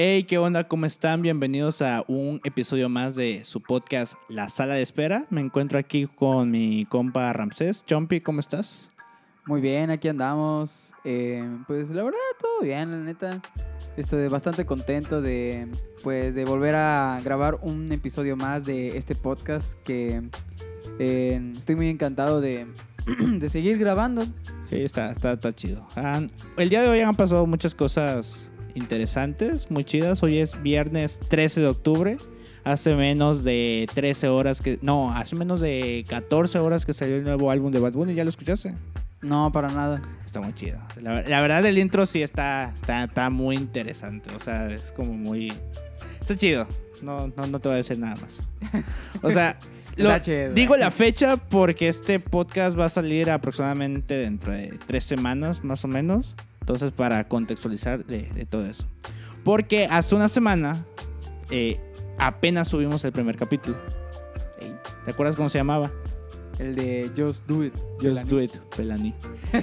[0.00, 0.62] Hey, ¿qué onda?
[0.62, 1.22] ¿Cómo están?
[1.22, 5.26] Bienvenidos a un episodio más de su podcast La Sala de Espera.
[5.28, 7.84] Me encuentro aquí con mi compa Ramsés.
[7.84, 8.90] Chompy, ¿cómo estás?
[9.46, 10.92] Muy bien, aquí andamos.
[11.04, 13.42] Eh, pues la verdad, todo bien, la neta.
[13.96, 15.66] Estoy bastante contento de,
[16.04, 20.22] pues, de volver a grabar un episodio más de este podcast que
[21.00, 22.68] eh, estoy muy encantado de,
[23.18, 24.26] de seguir grabando.
[24.62, 25.88] Sí, está, está, está chido.
[25.96, 30.22] Han- el día de hoy han pasado muchas cosas interesantes, muy chidas.
[30.22, 32.16] Hoy es viernes 13 de octubre.
[32.64, 34.78] Hace menos de 13 horas que...
[34.82, 38.14] No, hace menos de 14 horas que salió el nuevo álbum de Bad Bunny.
[38.14, 38.74] ¿Ya lo escuchaste?
[39.22, 40.02] No, para nada.
[40.24, 40.78] Está muy chido.
[41.00, 44.30] La, la verdad, el intro sí está, está, está muy interesante.
[44.36, 45.52] O sea, es como muy.
[46.20, 46.68] Está chido.
[47.00, 48.42] No, no, no te voy a decir nada más.
[49.22, 49.58] O sea,
[49.96, 50.50] lo- chido.
[50.52, 55.84] digo la fecha porque este podcast va a salir aproximadamente dentro de tres semanas, más
[55.84, 56.36] o menos.
[56.68, 58.86] Entonces, para contextualizar de, de todo eso.
[59.42, 60.84] Porque hace una semana
[61.50, 61.80] eh,
[62.18, 63.78] apenas subimos el primer capítulo.
[65.02, 65.90] ¿Te acuerdas cómo se llamaba?
[66.58, 67.72] El de Just Do It.
[68.02, 69.14] Just do it, Pelani.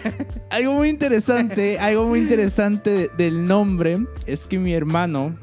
[0.50, 5.36] algo muy interesante, algo muy interesante de- del nombre es que mi hermano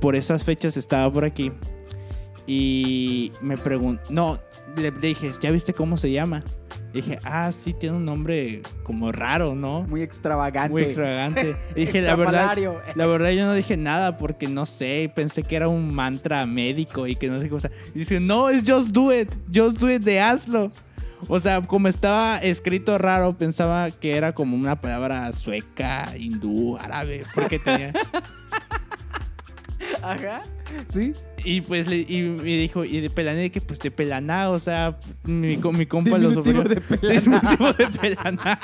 [0.00, 1.52] por esas fechas estaba por aquí
[2.46, 4.38] y me preguntó, no,
[4.76, 6.42] le dije, ¿ya viste cómo se llama?
[6.92, 9.82] Y dije, ah, sí, tiene un nombre como raro, ¿no?
[9.82, 10.72] Muy extravagante.
[10.72, 11.56] Muy extravagante.
[11.76, 12.54] Y dije, la verdad,
[12.94, 17.06] la verdad yo no dije nada porque no sé, pensé que era un mantra médico
[17.06, 17.70] y que no sé qué cosa.
[17.94, 20.70] Y dice, no, es Just Do It, Just Do It de hazlo.
[21.28, 27.24] O sea, como estaba escrito raro, pensaba que era como una palabra sueca, hindú, árabe,
[27.34, 27.92] porque tenía...
[30.02, 30.42] Ajá.
[30.88, 31.14] Sí.
[31.44, 34.98] Y pues le, y me dijo, y de pelané, que pues de pelaná, o sea,
[35.24, 36.62] mi, mi compa lo sufrió.
[36.64, 37.20] de pelaná.
[37.20, 38.58] Diminutivo de pelaná.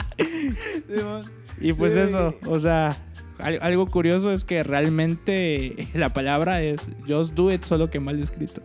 [1.61, 1.99] Y pues Sí.
[2.01, 2.97] eso, o sea,
[3.39, 8.19] al- algo curioso es que realmente la palabra es just do it, solo que mal
[8.21, 8.63] escrito.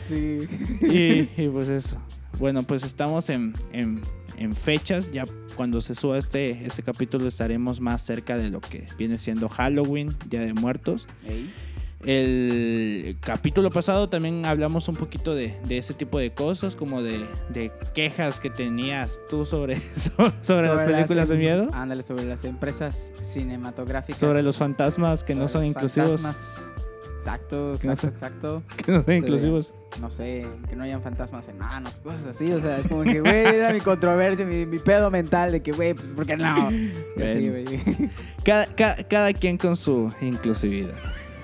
[0.00, 0.48] Sí.
[0.82, 1.96] Y, y pues eso.
[2.38, 4.00] Bueno, pues estamos en, en-
[4.38, 5.26] en fechas, ya
[5.56, 10.16] cuando se suba este, este capítulo estaremos más cerca de lo que viene siendo Halloween,
[10.28, 11.06] Día de Muertos.
[12.04, 17.24] El capítulo pasado también hablamos un poquito de, de ese tipo de cosas, como de,
[17.50, 19.80] de quejas que tenías tú sobre,
[20.42, 21.70] sobre, las películas de em- miedo.
[21.72, 24.18] Ándale, sobre las empresas cinematográficas.
[24.18, 26.22] Sobre los fantasmas que no sobre son inclusivos.
[26.22, 26.68] fantasmas.
[27.18, 28.62] Exacto, exacto, exacto.
[28.76, 29.74] Que no son Sobre- inclusivos.
[30.00, 32.50] No sé, que no hayan fantasmas enanos, cosas así.
[32.52, 35.70] O sea, es como que, güey, era mi controversia, mi, mi pedo mental de que,
[35.70, 36.66] güey, pues, ¿por qué no?
[36.68, 38.10] Así.
[38.44, 40.94] Cada, ca- cada quien con su inclusividad.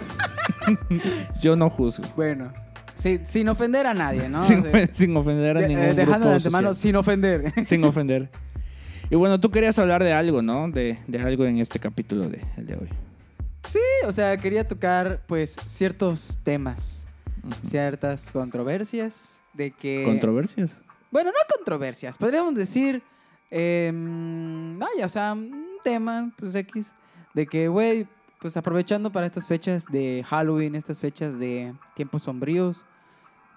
[1.40, 2.04] Yo no juzgo.
[2.16, 2.52] Bueno,
[2.94, 4.42] sí, sin ofender a nadie, ¿no?
[4.42, 6.82] sin, O sea, sin ofender a de- ningún eh, dejando grupo de antemano, social.
[6.82, 7.52] sin ofender.
[7.66, 8.30] Sin ofender.
[9.10, 10.68] Y bueno, tú querías hablar de algo, ¿no?
[10.70, 12.88] De, de algo en este capítulo de, el de hoy.
[13.64, 17.06] Sí, o sea, quería tocar, pues, ciertos temas,
[17.42, 17.54] Ujú.
[17.66, 20.02] ciertas controversias de que...
[20.04, 20.76] ¿Controversias?
[21.10, 23.02] Bueno, no controversias, podríamos decir,
[23.50, 26.92] em, vaya, o sea, un tema, pues X,
[27.34, 28.06] de que, güey,
[28.40, 32.84] pues aprovechando para estas fechas de Halloween, estas fechas de tiempos sombríos.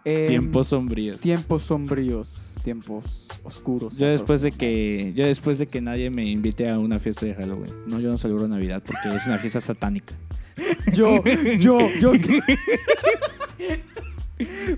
[0.05, 1.19] em, Tiempos sombríos.
[1.21, 3.97] Tiempos sombríos, tiempos oscuros.
[3.97, 7.35] Yo después de que yo después de que nadie me invite a una fiesta de
[7.35, 7.73] Halloween.
[7.85, 10.15] No, yo no celebro Navidad porque es una fiesta satánica.
[10.93, 11.23] Yo,
[11.59, 12.11] yo, yo.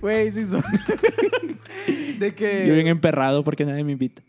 [0.01, 0.63] Güey, sí son.
[2.19, 2.67] de que.
[2.67, 4.21] Yo bien emperrado porque nadie me invita.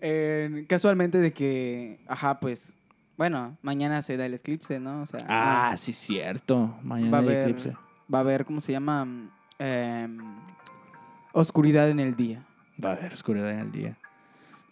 [0.00, 1.98] eh, casualmente de que.
[2.06, 2.74] Ajá, pues.
[3.18, 5.02] Bueno, mañana se da el eclipse, ¿no?
[5.02, 5.20] O sea.
[5.28, 6.74] Ah, sí cierto.
[6.82, 7.74] Mañana Va a hay haber- eclipse.
[8.12, 9.06] Va a haber, ¿cómo se llama?
[9.58, 10.18] Em,
[11.32, 12.46] oscuridad en el día.
[12.82, 13.98] Va a haber oscuridad en el día.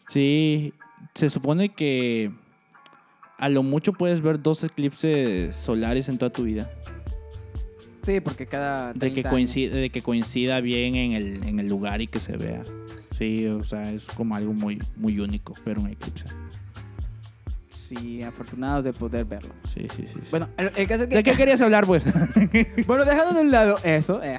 [0.09, 0.73] Sí,
[1.15, 2.31] se supone que
[3.39, 6.71] a lo mucho puedes ver dos eclipses solares en toda tu vida.
[8.05, 8.93] Sí, porque cada.
[8.93, 12.07] De que, 30 años- coincida, de que coincida bien en el, en el lugar y
[12.07, 12.63] que se vea.
[13.19, 16.27] Sí, o sea, es como algo muy, muy único ver un eclipse.
[17.89, 19.55] Sí, afortunados de poder verlo.
[19.75, 20.15] Sí, sí, sí.
[20.15, 20.21] sí.
[20.31, 21.17] Bueno, el, el caso es que.
[21.17, 22.05] ¿De qué querías hablar, pues?
[22.87, 24.21] Bueno, dejando de un lado eso.
[24.23, 24.39] eh.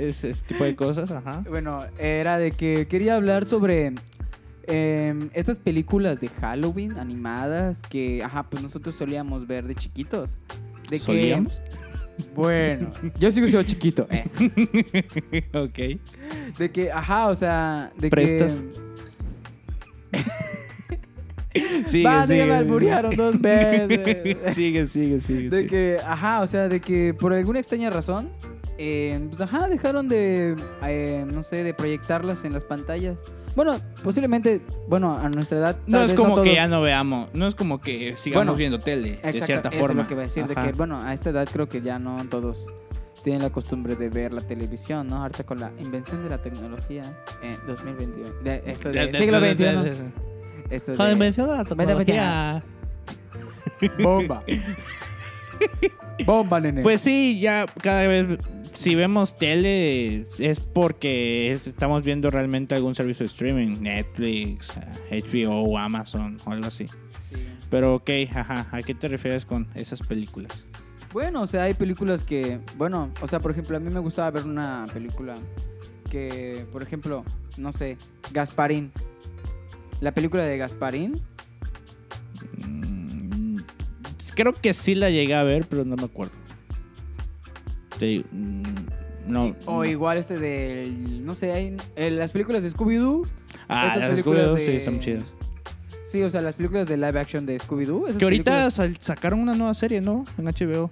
[0.00, 1.44] es, ese tipo de cosas, ajá.
[1.48, 3.92] Bueno, era de que quería hablar sobre
[4.66, 10.38] em, estas películas de Halloween animadas que, ajá, pues nosotros solíamos ver de chiquitos.
[10.90, 11.60] De que- ¿Solíamos?
[12.34, 12.90] bueno,
[13.20, 14.08] yo sigo siendo chiquito.
[14.10, 14.24] eh.
[15.54, 16.58] ok.
[16.58, 18.60] De que, ajá, o sea, de ¿Prestas?
[20.12, 20.18] que...
[21.86, 22.46] Sigue, Va, sigue.
[22.46, 24.36] me alburearon dos veces.
[24.54, 25.50] sigue, sigue, sigue.
[25.50, 25.66] De sigue.
[25.66, 28.28] que, ajá, o sea, de que por alguna extraña razón,
[28.78, 33.18] eh, pues ajá, dejaron de, eh, no sé, de proyectarlas en las pantallas.
[33.56, 35.76] Bueno, posiblemente, bueno, a nuestra edad.
[35.86, 38.78] No es como que todos- ya no veamos, no es como que sigamos Bueno, viendo
[38.78, 40.02] tele, de Exacto, cierta eso forma.
[40.02, 40.66] Es lo que iba a decir, de Ajá.
[40.66, 42.72] que, bueno, a esta edad creo que ya no todos
[43.24, 45.22] tienen la costumbre de ver la televisión, ¿no?
[45.22, 48.30] Ahorita con la invención de la tecnología en 2021.
[48.44, 50.12] De, esto de, siglo XXI.
[50.70, 51.16] Esto la de,
[51.56, 52.62] la tecnología.
[54.02, 54.42] bomba.
[56.24, 56.82] bomba, nene.
[56.82, 58.38] Pues sí, ya cada vez
[58.74, 64.70] si vemos tele es porque es- estamos viendo realmente algún servicio de streaming, Netflix,
[65.10, 66.86] HBO, Amazon o algo así.
[67.28, 67.36] Sí.
[67.70, 70.52] Pero ok, ajá, ¿a qué te refieres con esas películas?
[71.12, 74.30] Bueno, o sea, hay películas que, bueno, o sea, por ejemplo, a mí me gustaba
[74.30, 75.36] ver una película
[76.10, 77.24] que, por ejemplo,
[77.56, 77.96] no sé,
[78.32, 78.92] Gasparín.
[80.00, 81.20] La película de Gasparín.
[82.56, 83.58] Mm,
[84.34, 86.34] creo que sí la llegué a ver, pero no me acuerdo.
[88.00, 88.62] Digo, mm,
[89.26, 89.46] no.
[89.48, 89.84] y- o no.
[89.84, 93.26] igual este del, no sé, hay, eh, las películas de Scooby-Doo.
[93.68, 95.24] Ah, las películas Scooby-Doo de- sí están chidas.
[96.04, 98.16] Sí, o sea, las películas de live action de Scooby-Doo.
[98.16, 100.24] Que ahorita películas- sacaron una nueva serie, ¿no?
[100.38, 100.90] En HBO.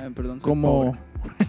[0.00, 0.92] Eh, perdón, Como.
[0.92, 1.00] pobre.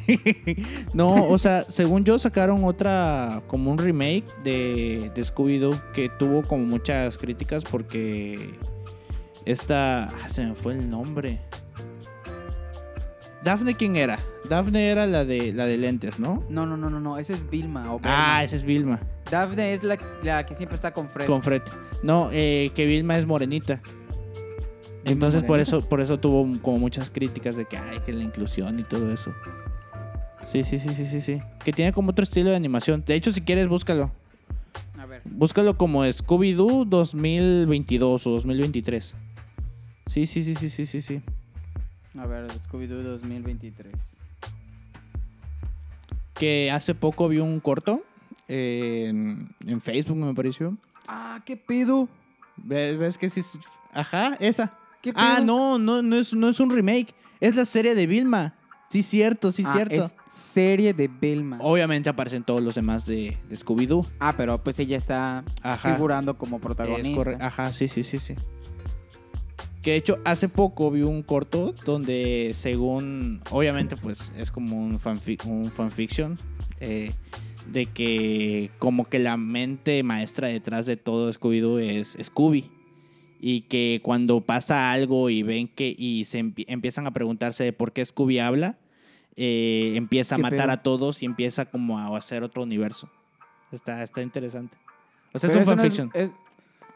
[0.94, 6.44] no, o sea, según yo sacaron otra, como un remake de, de Scooby-Doo que tuvo
[6.44, 8.51] como muchas críticas porque
[9.45, 11.39] esta, ah, se me fue el nombre.
[13.44, 14.19] Daphne, ¿quién era?
[14.50, 16.44] Daphne era la de la de lentes, ¿no?
[16.50, 17.94] No, no, no, no, no, esa es Vilma.
[17.94, 19.00] O Ah, esa es Vilma,
[19.31, 21.25] Daphne es la, la que siempre está con Fred.
[21.27, 21.62] con Fred.
[22.04, 23.81] No, eh, que Vilma es morenita.
[25.12, 28.80] Entonces por eso, por eso tuvo como muchas críticas de que ay, que la inclusión
[28.80, 29.34] y todo eso.
[30.52, 31.42] Sí, sí, sí, sí, sí, sí.
[31.64, 33.04] Que tiene como otro estilo de animación.
[33.06, 34.12] De hecho, si quieres, búscalo.
[34.98, 35.22] A ver.
[35.26, 39.16] Búscalo como Scooby-Doo 2022 o 2023.
[40.08, 41.22] Sí, sí, sí, sí, sí, sí, sí.
[42.18, 43.94] A ver, Scooby-Doo 2023.
[46.34, 48.02] Que hace poco vi un corto
[48.48, 50.78] eh, en, en Facebook, me pareció.
[51.08, 52.08] Ah, ¿qué pedo?
[52.58, 53.42] ¿Ves, ves que sí?
[53.94, 54.74] Ajá, esa.
[55.01, 57.13] ¿Qué Ah, no, no, no es, no es un remake.
[57.40, 58.56] Es la serie de Vilma.
[58.90, 59.96] Sí, cierto, sí, Ah, cierto.
[60.04, 61.57] Es serie de Vilma.
[61.62, 64.06] Obviamente aparecen todos los demás de, de Scooby-Doo.
[64.19, 65.94] Ah, pero pues ella está Ajá.
[65.94, 67.16] figurando como Es protagonista.
[67.16, 67.46] correcto.
[67.46, 68.36] Ajá, sí, sí, sí, sí.
[69.84, 73.42] Que de hecho, hace poco vi un corto donde, según.
[73.51, 76.38] Obviamente, pues es como un, fanfic, un fanfiction.
[76.80, 77.13] eh,
[77.72, 82.72] de que, como que la mente maestra detrás de todo Scooby-Doo es Scooby.
[83.41, 85.95] Y que cuando pasa algo y ven que.
[85.97, 88.77] Y se empie- empiezan a preguntarse de por qué Scooby habla.
[89.41, 90.71] eh, empieza a ¿Qué matar pedo?
[90.71, 93.09] a todos y empieza como a hacer otro universo.
[93.71, 94.75] Está, está interesante.
[95.33, 96.12] O sea, Pero es un no fanfiction.
[96.13, 96.33] es-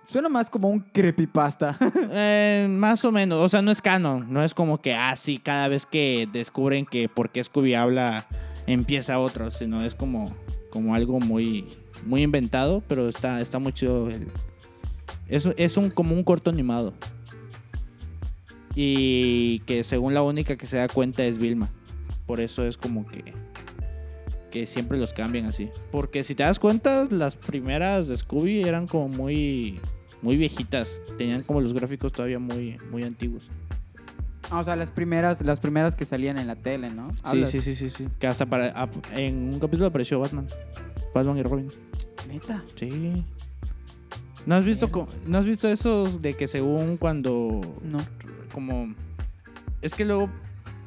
[0.08, 1.78] suena más como un creepypasta.
[2.12, 5.38] Eh, más o menos, o sea, no es canon, no es como que, ah, sí,
[5.38, 8.28] cada vez que descubren que por qué Scooby habla,
[8.68, 10.36] empieza otro, sino es como,
[10.70, 11.66] como algo muy,
[12.06, 14.10] muy inventado, pero está, está muy chido.
[14.10, 14.28] el-
[15.28, 16.94] es, es un, como un corto animado.
[18.76, 21.70] Y que según la única que se da cuenta es Vilma.
[22.26, 23.34] Por eso es como que,
[24.50, 25.70] que siempre los cambian así.
[25.92, 29.80] Porque si te das cuenta, las primeras de Scooby eran como muy,
[30.22, 31.02] muy viejitas.
[31.18, 33.50] Tenían como los gráficos todavía muy, muy antiguos.
[34.50, 37.10] Ah, o sea, las primeras, las primeras que salían en la tele, ¿no?
[37.32, 38.08] Sí, sí, sí, sí, sí.
[38.20, 40.48] Que hasta para, en un capítulo apareció Batman.
[41.14, 41.72] Batman y Robin.
[42.28, 42.64] Neta.
[42.76, 43.24] Sí.
[44.46, 48.00] ¿No has visto, co- ¿no has visto esos de que según cuando No.
[48.54, 48.94] como
[49.82, 50.30] es que luego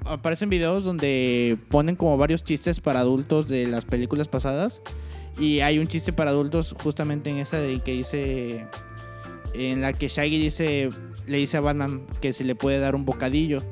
[0.04, 4.82] aparecen videos donde ponen como varios chistes para adultos de las películas pasadas
[5.38, 8.66] y hay un chiste para adultos justamente en esa de que dice
[9.54, 10.90] en la que Shaggy dice
[11.26, 13.62] le dice a Batman que se le puede dar un bocadillo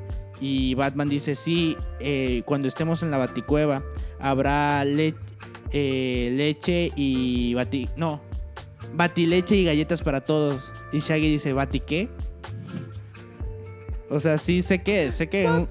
[0.41, 3.83] y Batman dice sí eh, cuando estemos en la baticueva
[4.19, 5.15] habrá le-
[5.71, 8.21] eh, leche y bati no
[8.95, 12.09] batileche y galletas para todos y Shaggy dice bati qué
[14.09, 15.67] o sea, sí sé que, sé que un-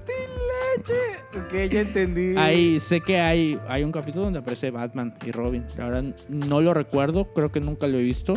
[0.77, 0.93] leche.
[1.37, 2.37] Ok, ya entendí.
[2.37, 5.65] hay, sé que hay, hay un capítulo donde aparece Batman y Robin.
[5.77, 8.33] La verdad no lo recuerdo, creo que nunca lo he visto,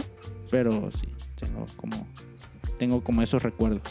[0.50, 2.06] pero sí, tengo como,
[2.78, 3.82] tengo como esos recuerdos.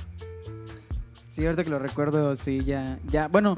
[1.30, 3.58] Sí, ahorita que lo recuerdo, sí, ya, ya, bueno,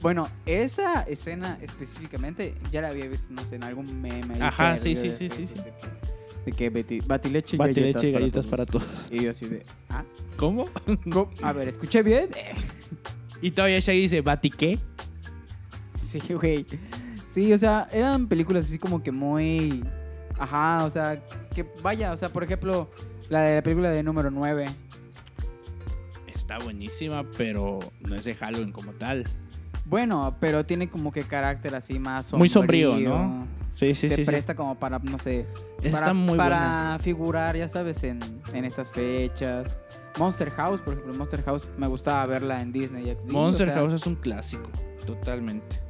[0.00, 4.34] bueno, esa escena específicamente ya la había visto, no sé, en algún meme.
[4.34, 5.46] ahí Ajá, sí, sí, sí, sí,
[6.46, 8.86] De que, bati- batileche y Batileche y galletas, galletas para todos.
[9.10, 10.04] Y yo así de, ah,
[10.36, 10.66] ¿Cómo?
[11.12, 11.30] ¿cómo?
[11.42, 12.28] A ver, ¿escuché bien?
[13.42, 14.78] Y todavía Shaggy dice, ¿Bati qué?
[16.00, 16.64] Sí, güey.
[17.28, 19.84] Sí, o sea, eran películas así como que muy...
[20.38, 21.20] Ajá, o sea,
[21.54, 22.88] que vaya, o sea, por ejemplo,
[23.28, 24.66] la de la película de número 9.
[26.34, 29.26] Está buenísima, pero no es de Halloween como tal.
[29.84, 33.46] Bueno, pero tiene como que carácter así más Muy sombrío, ¿no?
[33.74, 34.22] Sí, sí, se sí.
[34.22, 34.26] sí.
[34.26, 35.46] presta como para, no sé,
[35.82, 36.98] Está para, muy para buena.
[37.02, 38.20] figurar, ya sabes, en,
[38.52, 39.78] en estas fechas.
[40.18, 43.30] Monster House, por ejemplo, Monster House me gustaba verla en Disney XD.
[43.30, 44.70] Monster o sea, House es un clásico,
[45.04, 45.80] totalmente.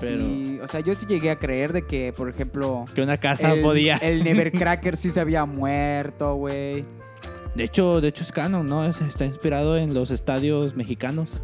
[0.00, 3.16] Pero Sí, o sea, yo sí llegué a creer de que, por ejemplo, que una
[3.18, 3.96] casa el, podía.
[3.96, 6.84] el Nevercracker sí se había muerto, güey.
[7.54, 8.84] De hecho, de hecho es canon, ¿no?
[8.84, 11.28] Es- está inspirado en los estadios mexicanos.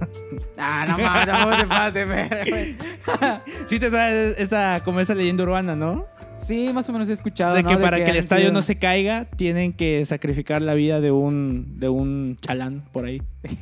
[0.65, 2.77] Ah, no mames, tampoco te pases de ver, güey.
[3.67, 6.07] sí te sabes esa como esa leyenda urbana, ¿no?
[6.43, 7.55] Sí, más o menos he escuchado.
[7.55, 7.69] de ¿no?
[7.71, 11.11] que para que el estadio sido- no se caiga, tienen que sacrificar la vida de
[11.13, 13.23] un de un chalán por ahí.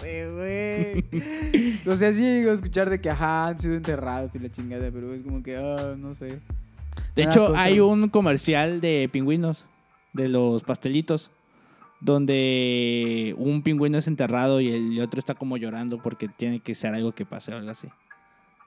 [0.00, 1.04] Sí, güey.
[1.84, 5.12] o sea, sí a escuchar de que, ajá, han sido enterrados y la chingada, pero
[5.12, 6.38] es como que, ah, no sé.
[7.16, 9.64] De Una hecho, cosa- hay un comercial de pingüinos,
[10.12, 11.32] de los pastelitos,
[12.00, 16.94] donde un pingüino es enterrado y el otro está como llorando porque tiene que ser
[16.94, 17.88] algo que pase o algo así.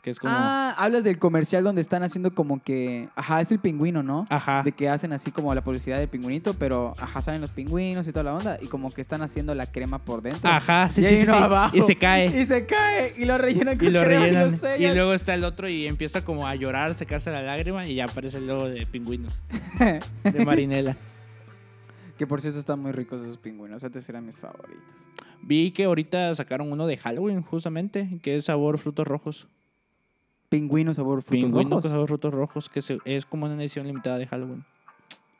[0.01, 0.33] Que es como...
[0.35, 4.25] Ah, hablas del comercial donde están haciendo como que, ajá, es el pingüino, ¿no?
[4.29, 4.63] Ajá.
[4.63, 8.11] De que hacen así como la publicidad del pingüinito, pero, ajá, salen los pingüinos y
[8.11, 10.49] toda la onda, y como que están haciendo la crema por dentro.
[10.49, 11.43] Ajá, sí, Y sí, sí, uno sí.
[11.43, 11.77] abajo.
[11.77, 12.41] Y se cae.
[12.41, 14.59] Y se cae, y lo rellenan con Y lo crema rellenan.
[14.79, 18.05] Y luego está el otro y empieza como a llorar, secarse la lágrima y ya
[18.05, 19.39] aparece el logo de pingüinos.
[20.23, 20.97] De Marinela.
[22.17, 24.81] Que por cierto están muy ricos esos pingüinos, antes eran mis favoritos.
[25.43, 29.47] Vi que ahorita sacaron uno de Halloween, justamente, que es sabor frutos rojos.
[30.51, 31.81] Pingüino sabor frutos Pingüino rojos.
[31.81, 34.65] con sabor frutos rojos, que se- es como una edición limitada de Halloween.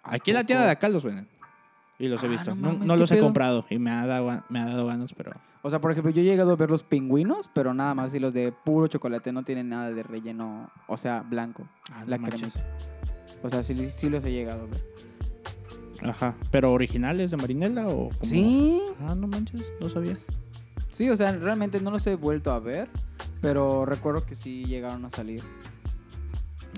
[0.04, 1.28] ¿A Aquí en la tienda de acá los venden.
[2.00, 2.56] Y los he Ah, visto.
[2.56, 4.88] no No, mames, no ¿qué los he comprado y me ha, dado, me ha dado
[4.88, 5.34] ganas, pero...
[5.64, 8.20] O sea, por ejemplo, yo he llegado a ver los pingüinos, pero nada más, y
[8.20, 12.28] los de puro chocolate no tienen nada de relleno, o sea, blanco, Ah, la no
[12.30, 12.64] cremita.
[13.44, 14.82] O sea, sí, sí los he llegado a ver.
[16.10, 16.36] Ajá.
[16.50, 18.24] ¿Pero originales de Marinela o como...
[18.24, 20.18] Sí, Ah, no manches, no sabía.
[20.90, 22.90] sí, o sea, realmente no los he vuelto a ver,
[23.42, 25.44] pero recuerdo que sí llegaron a salir.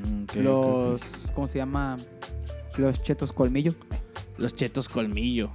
[0.04, 1.98] Mm, los, ¿cómo se llama?
[2.78, 3.76] Los chetos colmillo.
[4.38, 5.52] Los chetos colmillo.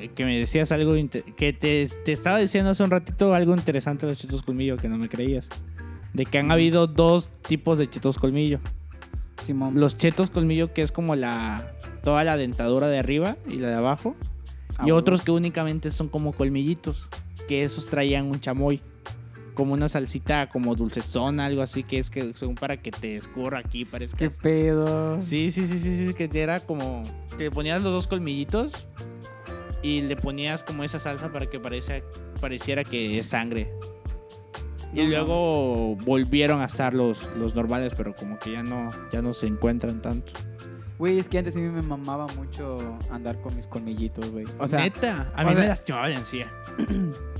[0.00, 0.94] Eh, Que me decías algo...
[1.36, 4.88] Que te, te estaba diciendo hace un ratito algo interesante de los chetos colmillo que
[4.88, 5.48] no me creías.
[6.12, 8.60] De que han habido dos tipos de chetos colmillo.
[9.42, 9.78] Simón.
[9.78, 11.72] Los chetos colmillo que es como la...
[12.02, 14.14] Toda la dentadura de arriba y la de abajo.
[14.76, 17.08] Ah, y otros que únicamente son como colmillitos.
[17.48, 18.82] Que esos traían un chamoy.
[19.54, 21.84] Como una salsita como dulcezona, algo así.
[21.84, 24.18] Que es que según para que te escurra aquí, parezca.
[24.18, 25.20] ¿Qué pedo?
[25.20, 26.14] Sí, sí, sí, sí, sí.
[26.14, 27.04] Que era como.
[27.38, 28.72] Que ponías los dos colmillitos.
[29.82, 32.00] Y le ponías como esa salsa para que parezca,
[32.40, 33.70] pareciera que es sangre.
[34.94, 39.20] Y No luego volvieron a estar los, los normales, pero como que ya no, ya
[39.20, 40.32] no se encuentran tanto.
[40.98, 42.78] Güey, es que antes a mí me mamaba mucho
[43.10, 44.46] andar con mis colmillitos, güey.
[44.58, 46.46] O sea, Neta, a o mí me lastimaba la encía.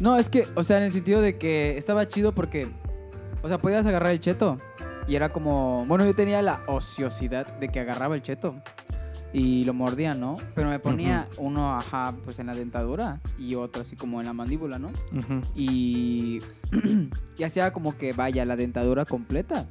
[0.00, 2.68] No, es que, o sea, en el sentido de que estaba chido porque,
[3.42, 4.58] o sea, podías agarrar el cheto
[5.06, 8.56] y era como, bueno, yo tenía la ociosidad de que agarraba el cheto
[9.32, 10.36] y lo mordía, ¿no?
[10.54, 14.32] Pero me ponía uno, ajá, pues en la dentadura y otro así como en la
[14.32, 14.90] mandíbula, ¿no?
[15.54, 16.40] Y,
[17.36, 19.66] y hacía como que vaya la dentadura completa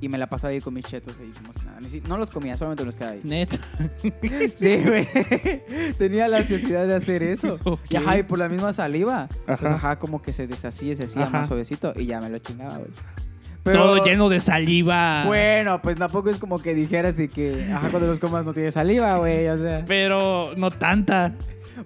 [0.00, 2.08] y me la pasaba ahí con mis chetos ahí como si nada.
[2.08, 3.20] No los comía, solamente los quedaba ahí.
[3.22, 3.58] Neta.
[4.56, 5.06] Sí, güey.
[5.98, 7.58] Tenía la ociosidad de hacer eso.
[7.90, 9.74] Y ajá, y por la misma saliva, pues Ajá.
[9.74, 11.38] ajá, como que se deshacía, se hacía Ajá.
[11.40, 12.90] más suavecito y ya me lo chingaba, güey.
[13.62, 15.24] Todo lleno de saliva.
[15.26, 18.72] Bueno, pues tampoco es como que dijeras de que, ajá, cuando los comas no tiene
[18.72, 19.84] saliva, güey, o sea.
[19.86, 21.34] Pero no tanta.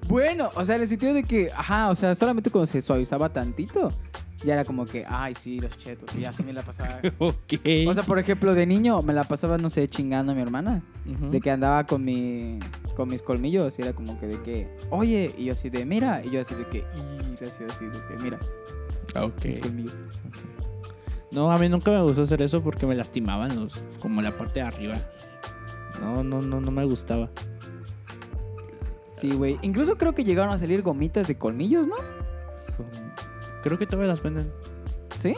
[0.09, 3.29] Bueno, o sea, en el sentido de que, ajá, o sea, solamente cuando se suavizaba
[3.31, 3.93] tantito,
[4.45, 7.01] ya era como que, ay, sí, los chetos, y así me la pasaba.
[7.19, 7.55] Ok.
[7.89, 10.83] O sea, por ejemplo, de niño me la pasaba, no sé, chingando a mi hermana.
[11.31, 12.59] De que andaba con mi
[12.97, 16.25] con mis colmillos y era como que de que, oye, y yo así de, mira,
[16.25, 16.79] y yo así de que,
[17.41, 18.39] y así, así de que, mira,
[19.21, 19.45] Ok.
[19.45, 19.95] mis colmillos.
[21.33, 24.61] No, a mí nunca me gustó hacer eso porque me lastimaban los, como la parte
[24.61, 24.97] de arriba.
[26.01, 27.29] No, no, no, no me gustaba.
[29.15, 29.59] Sí, güey.
[29.63, 31.97] Incluso creo que llegaron a salir gomitas de colmillos, ¿no?
[33.65, 34.53] Creo que todavía las venden.
[35.17, 35.35] ¿Sí?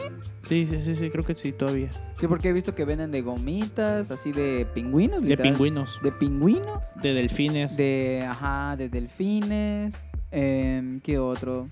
[0.49, 1.89] Sí, sí, sí, sí, creo que sí, todavía.
[2.19, 5.53] Sí, porque he visto que venden de gomitas, así de pingüinos, De literal.
[5.53, 7.77] pingüinos, De pingüinos, de delfines.
[7.77, 11.69] de, ajá, de delfines, em, ¿qué otro?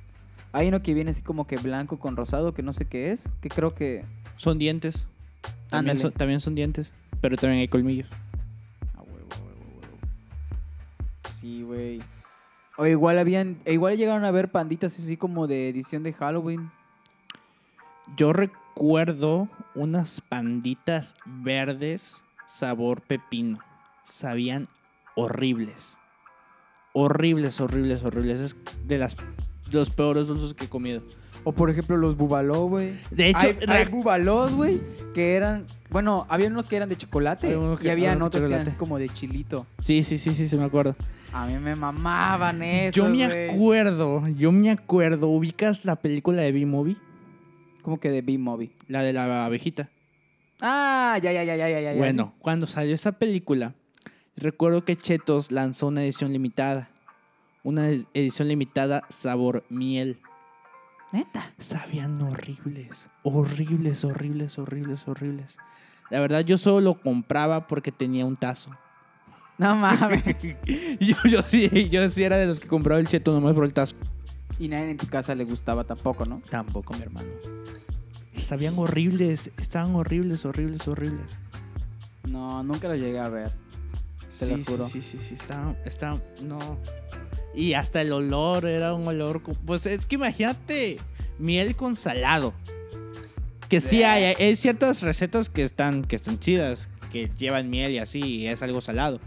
[0.54, 3.28] Hay uno que viene así como que blanco con rosado, que no sé qué es,
[3.42, 4.06] que creo que...
[4.38, 5.08] Son dientes.
[5.70, 8.08] También son, también son dientes, pero también hay colmillos.
[8.94, 9.98] A huevo, huevo, huevo.
[11.42, 12.00] Sí, güey.
[12.78, 16.72] O igual habían, e igual llegaron a ver panditas así como de edición de Halloween.
[18.18, 23.60] Yo recuerdo unas panditas verdes sabor pepino.
[24.04, 24.68] Sabían
[25.16, 25.98] horribles.
[26.94, 28.40] Horribles, horribles, horribles.
[28.40, 28.56] Es
[28.86, 29.16] de las,
[29.72, 31.02] los peores dulces que he comido.
[31.46, 32.92] O por ejemplo los bubaló, güey.
[33.12, 34.82] De hecho, hay, hay bubalós, güey,
[35.14, 35.66] que eran...
[35.92, 38.68] Bueno, había unos que eran de chocolate Había que- y habían ah, otros que eran
[38.68, 39.66] así como de chilito.
[39.80, 40.96] sí, sí, sí, sí, sí, me acuerdo.
[41.32, 45.28] A mí me mamaban eso, yo me acuerdo, yo me acuerdo.
[45.30, 46.98] ¿Ubicas la película de B-Movie?
[47.84, 48.72] Como que de B-Movie.
[48.88, 49.90] La de la abejita.
[50.62, 51.94] Ah, ya, ya, ya, ya, ya, ya.
[51.98, 53.74] Bueno, cuando salió esa película,
[54.36, 56.90] recuerdo que Chetos lanzó una edición limitada.
[57.64, 60.18] Una ed- edición limitada sabor miel.
[61.16, 61.54] Neta.
[61.58, 65.58] Sabían horribles, horribles, horribles, horribles, horribles.
[66.12, 68.72] La verdad, yo solo lo compraba porque tenía un tazo.
[69.58, 70.22] No mames.
[71.00, 73.72] Yo, yo sí, yo sí era de los que compraba el cheto nomás por el
[73.72, 73.96] tazo.
[74.60, 76.42] y nadie en tu casa le gustaba tampoco, ¿no?
[76.50, 77.30] Tampoco, mi hermano.
[78.42, 81.40] Sabían horribles, estaban horribles, horribles, horribles.
[82.28, 83.54] No, nunca lo llegué a ver.
[84.38, 84.86] Te lo sí, juro.
[84.90, 86.60] Sí, sí, sí, sí, estaban, estaban, no.
[87.56, 90.98] Y hasta el olor era un olor, pues es que imagínate,
[91.40, 92.54] miel con salado.
[93.70, 97.98] Que sí hay, hay, ciertas recetas que están, que están chidas, que llevan miel y
[97.98, 99.20] así, y es algo salado.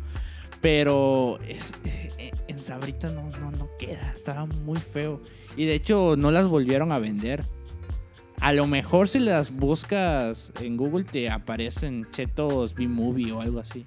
[0.60, 5.20] Pero es, eh, en Sabrita no, no, no queda, estaba muy feo.
[5.56, 7.44] Y de hecho no las volvieron a vender.
[8.40, 13.86] A lo mejor si las buscas en Google te aparecen Chetos B-Movie o algo así.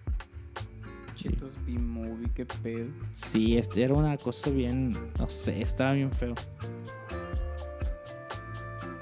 [1.29, 2.87] B-Movie, qué pedo.
[3.13, 6.33] Sí, este era una cosa bien, no sé, estaba bien feo.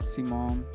[0.05, 0.65] Simón.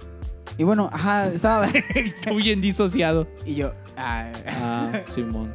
[0.57, 1.67] Y bueno, ajá, estaba...
[1.95, 3.27] Estoy bien disociado.
[3.45, 3.73] y yo...
[3.97, 5.53] ah, Ah, Simón.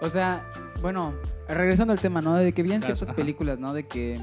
[0.00, 0.44] o sea,
[0.80, 1.14] bueno,
[1.48, 2.36] regresando al tema, ¿no?
[2.36, 3.16] De que habían Claro, ciertas ajá.
[3.16, 3.72] películas, ¿no?
[3.74, 4.20] De que...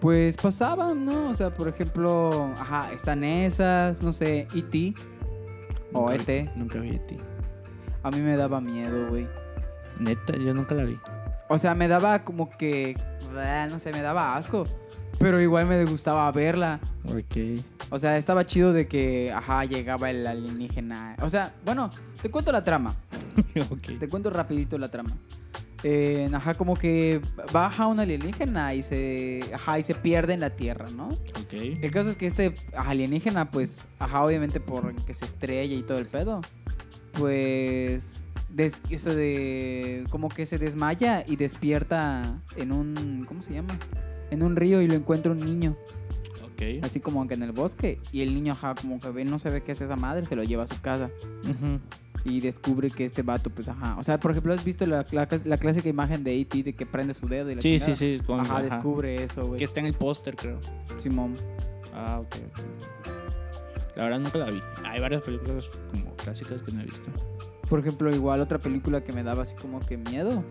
[0.00, 1.30] Pues pasaban, ¿no?
[1.30, 4.92] O sea, por ejemplo, ajá, están esas, no sé, E.T.
[5.94, 6.50] O E.T.
[6.56, 7.16] Nunca vi E.T.
[8.02, 9.26] A mí me daba miedo, güey.
[9.98, 10.98] Neta, yo nunca la vi.
[11.48, 12.96] O sea, me daba como que...
[13.68, 14.66] No sé, me daba asco.
[15.18, 16.80] Pero igual me gustaba verla.
[17.04, 17.62] Ok.
[17.90, 21.16] O sea, estaba chido de que, ajá, llegaba el alienígena.
[21.20, 21.90] O sea, bueno,
[22.22, 22.94] te cuento la trama.
[23.70, 23.98] ok.
[23.98, 25.16] Te cuento rapidito la trama.
[25.86, 27.20] Eh, ajá, como que
[27.52, 31.08] baja un alienígena y se, ajá, y se pierde en la Tierra, ¿no?
[31.08, 31.52] Ok.
[31.52, 35.98] El caso es que este alienígena, pues, ajá, obviamente por que se estrella y todo
[35.98, 36.40] el pedo,
[37.12, 38.23] pues,
[38.54, 43.78] des- eso de, como que se desmaya y despierta en un, ¿cómo se llama?
[44.30, 45.76] En un río y lo encuentra un niño,
[46.44, 46.82] Ok.
[46.84, 49.50] así como que en el bosque, y el niño, ajá, como que ve, no se
[49.50, 51.10] ve qué es esa madre, se lo lleva a su casa
[51.42, 51.80] Ujú.
[52.24, 55.28] y descubre que este vato, pues, ajá, o sea, por ejemplo, ¿has visto la, la,
[55.44, 56.62] la clásica imagen de E.T.
[56.62, 57.96] de que prende su dedo y la Sí, chingada?
[57.96, 58.24] sí, sí.
[58.24, 58.62] con- Ajá, ajá.
[58.62, 59.58] descubre eso, güey.
[59.58, 60.60] Que está en el póster, creo.
[60.98, 61.36] Simón.
[61.92, 62.34] Ah, ok.
[62.48, 62.60] ok.
[63.96, 64.60] La verdad nunca la vi.
[64.84, 67.02] Hay varias películas como clásicas que no he visto.
[67.68, 70.44] Por ejemplo, igual otra película que me daba así como que miedo.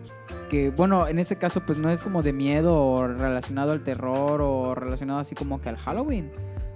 [0.50, 4.40] Que bueno, en este caso pues no es como de miedo o relacionado al terror
[4.42, 6.30] o relacionado así como que al Halloween.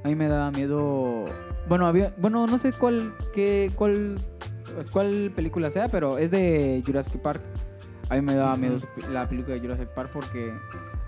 [0.04, 1.24] A mí me daba miedo.
[1.68, 4.20] Bueno, había, bueno, no sé cuál, qué, cuál,
[4.92, 7.42] cuál película sea, pero es de Jurassic Park.
[8.08, 8.76] A mí me daba miedo
[9.10, 10.54] la película de Jurassic Park porque,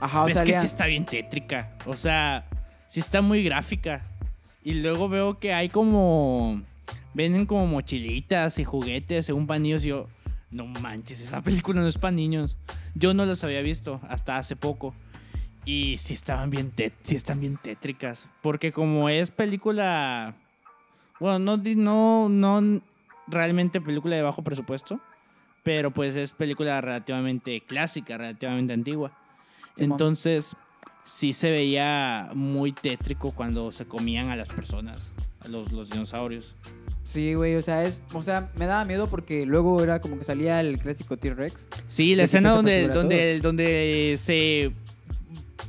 [0.00, 1.76] ajá, o es que sí está bien tétrica.
[1.86, 2.46] O sea,
[2.88, 4.02] sí está muy gráfica.
[4.62, 6.60] Y luego veo que hay como.
[7.14, 9.84] Venden como mochilitas y juguetes según para niños.
[9.84, 10.08] Y yo,
[10.50, 12.58] no manches, esa película no es para niños.
[12.94, 14.94] Yo no las había visto hasta hace poco.
[15.64, 18.28] Y sí estaban bien, sí están bien tétricas.
[18.42, 20.36] Porque como es película.
[21.18, 22.82] Bueno, no, no, no
[23.26, 25.00] realmente película de bajo presupuesto.
[25.62, 29.12] Pero pues es película relativamente clásica, relativamente antigua.
[29.76, 30.56] Entonces,
[31.04, 36.54] sí se veía muy tétrico cuando se comían a las personas, a los, los dinosaurios.
[37.10, 40.24] Sí, güey, o sea, es, o sea, me daba miedo porque luego era como que
[40.24, 41.66] salía el clásico T-Rex.
[41.88, 44.72] Sí, la se escena donde, donde, donde se Se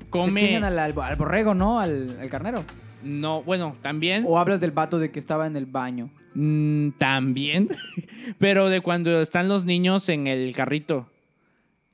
[0.09, 0.39] come.
[0.39, 1.79] chingan al, borrego, ¿no?
[1.79, 2.63] Al, al carnero.
[3.03, 4.23] No, bueno, también.
[4.27, 6.11] O hablas del vato de que estaba en el baño.
[6.35, 7.67] Mm, también.
[8.37, 11.09] Pero de cuando están los niños en el carrito.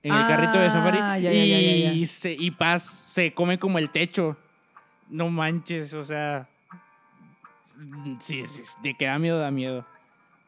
[0.04, 0.98] En el Ah, carrito de safari.
[0.98, 2.06] ya, ya, y, ya, ya, ya.
[2.08, 4.36] se- y Paz se come como el techo.
[5.10, 6.50] No manches, o sea.
[7.78, 9.86] Mm, Sí, sí, de que da miedo, da miedo.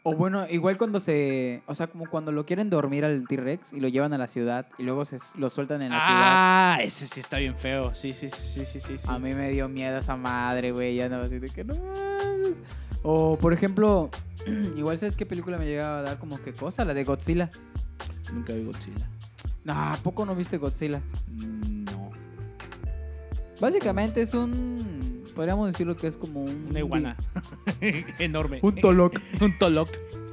[0.04, 1.62] O bueno, igual cuando se.
[1.68, 4.66] O sea, como cuando lo quieren dormir al T-Rex y lo llevan a la ciudad
[4.78, 7.94] y luego se lo sueltan en la Ah, ese sí está bien feo.
[7.94, 8.98] Sí, sí, sí, sí, sí, sí.
[8.98, 9.16] ciudad.
[9.16, 10.96] A mí me dio miedo esa madre, güey.
[10.96, 11.76] Ya andaba así de que no.
[13.04, 14.10] O por ejemplo,
[14.78, 17.52] igual sabes qué película me llegaba a dar como que cosa, la de Godzilla.
[18.34, 19.10] Nunca vi Godzilla.
[19.66, 21.02] No, ¿a poco no viste Godzilla?
[21.28, 22.12] Mm, No.
[23.60, 24.79] Básicamente es un.
[25.40, 26.68] Podríamos decirlo que es como un.
[26.70, 27.16] Una iguana.
[28.20, 28.60] Enorme.
[28.62, 29.18] Un toloc.
[29.42, 29.88] Un toloc.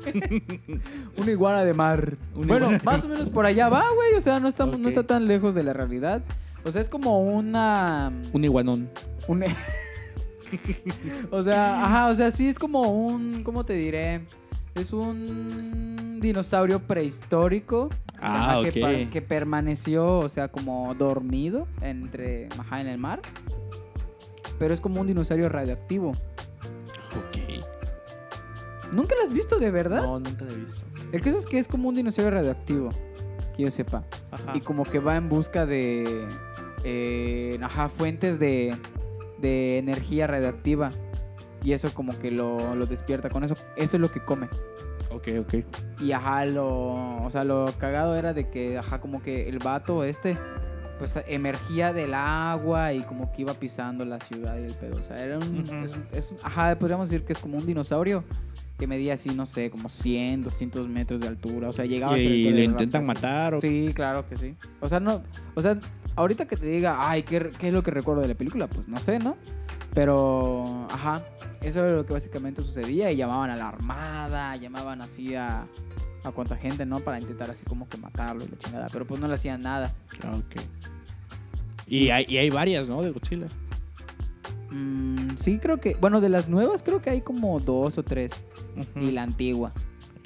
[1.16, 2.16] Una iguana de mar.
[2.34, 4.14] Una bueno, iguana más o menos por allá va, güey.
[4.14, 6.24] O sea, no, estamos, no está tan lejos de la realidad.
[6.64, 8.12] O sea, es como una.
[8.32, 8.90] Un iguanón.
[9.28, 9.44] un-
[11.30, 13.44] o sea, ajá, o sea, sí es como un.
[13.44, 14.22] ¿Cómo te diré?
[14.74, 17.90] Es un dinosaurio prehistórico.
[18.18, 22.48] Ah, ajá, que, que permaneció, o sea, como dormido entre.
[22.58, 23.20] Ajá, en el mar.
[24.58, 26.10] Pero es como un dinosaurio radioactivo.
[26.10, 27.64] Ok.
[28.92, 30.02] ¿Nunca lo has visto de verdad?
[30.02, 30.84] No, nunca lo he visto.
[31.12, 32.90] El caso es que es como un dinosaurio radioactivo.
[33.56, 34.04] Que yo sepa.
[34.30, 34.52] Ajá.
[34.56, 36.26] y como que va en busca de
[36.84, 38.76] eh, ajá, fuentes de,
[39.38, 40.92] de energía radioactiva
[41.64, 44.48] y eso como que lo, lo despierta con eso eso es lo que come
[45.10, 45.54] Ok, ok.
[46.00, 46.68] y ajá lo
[47.24, 50.36] o sea lo cagado era de que ajá como que el vato este
[50.98, 54.96] pues emergía del agua y como que iba pisando la ciudad y el pedo.
[54.96, 57.66] O sea era un, es un- es un- ajá podríamos decir que es como un
[57.66, 58.24] dinosaurio
[58.78, 62.18] que medía así no sé como 100 200 metros de altura o sea llegaba a
[62.18, 63.22] ser el ¿Y le intentan rascas.
[63.22, 64.54] matar o Sí, claro que sí.
[64.80, 65.22] O sea, no,
[65.54, 65.78] o sea,
[66.14, 68.66] ahorita que te diga, ay, ¿qué, qué es lo que recuerdo de la película?
[68.68, 69.36] Pues no sé, ¿no?
[69.94, 71.24] Pero, ajá,
[71.62, 75.66] eso era lo que básicamente sucedía y llamaban a la armada, llamaban así a,
[76.22, 77.00] a cuanta gente, ¿no?
[77.00, 79.94] Para intentar así como que matarlo y la chingada, pero pues no le hacían nada.
[80.22, 80.60] Ah, ok.
[81.86, 83.02] Y hay, y hay varias, ¿no?
[83.02, 83.46] De Godzilla.
[84.70, 88.32] Mm, sí, creo que, bueno, de las nuevas creo que hay como dos o tres.
[89.00, 89.72] Y la antigua.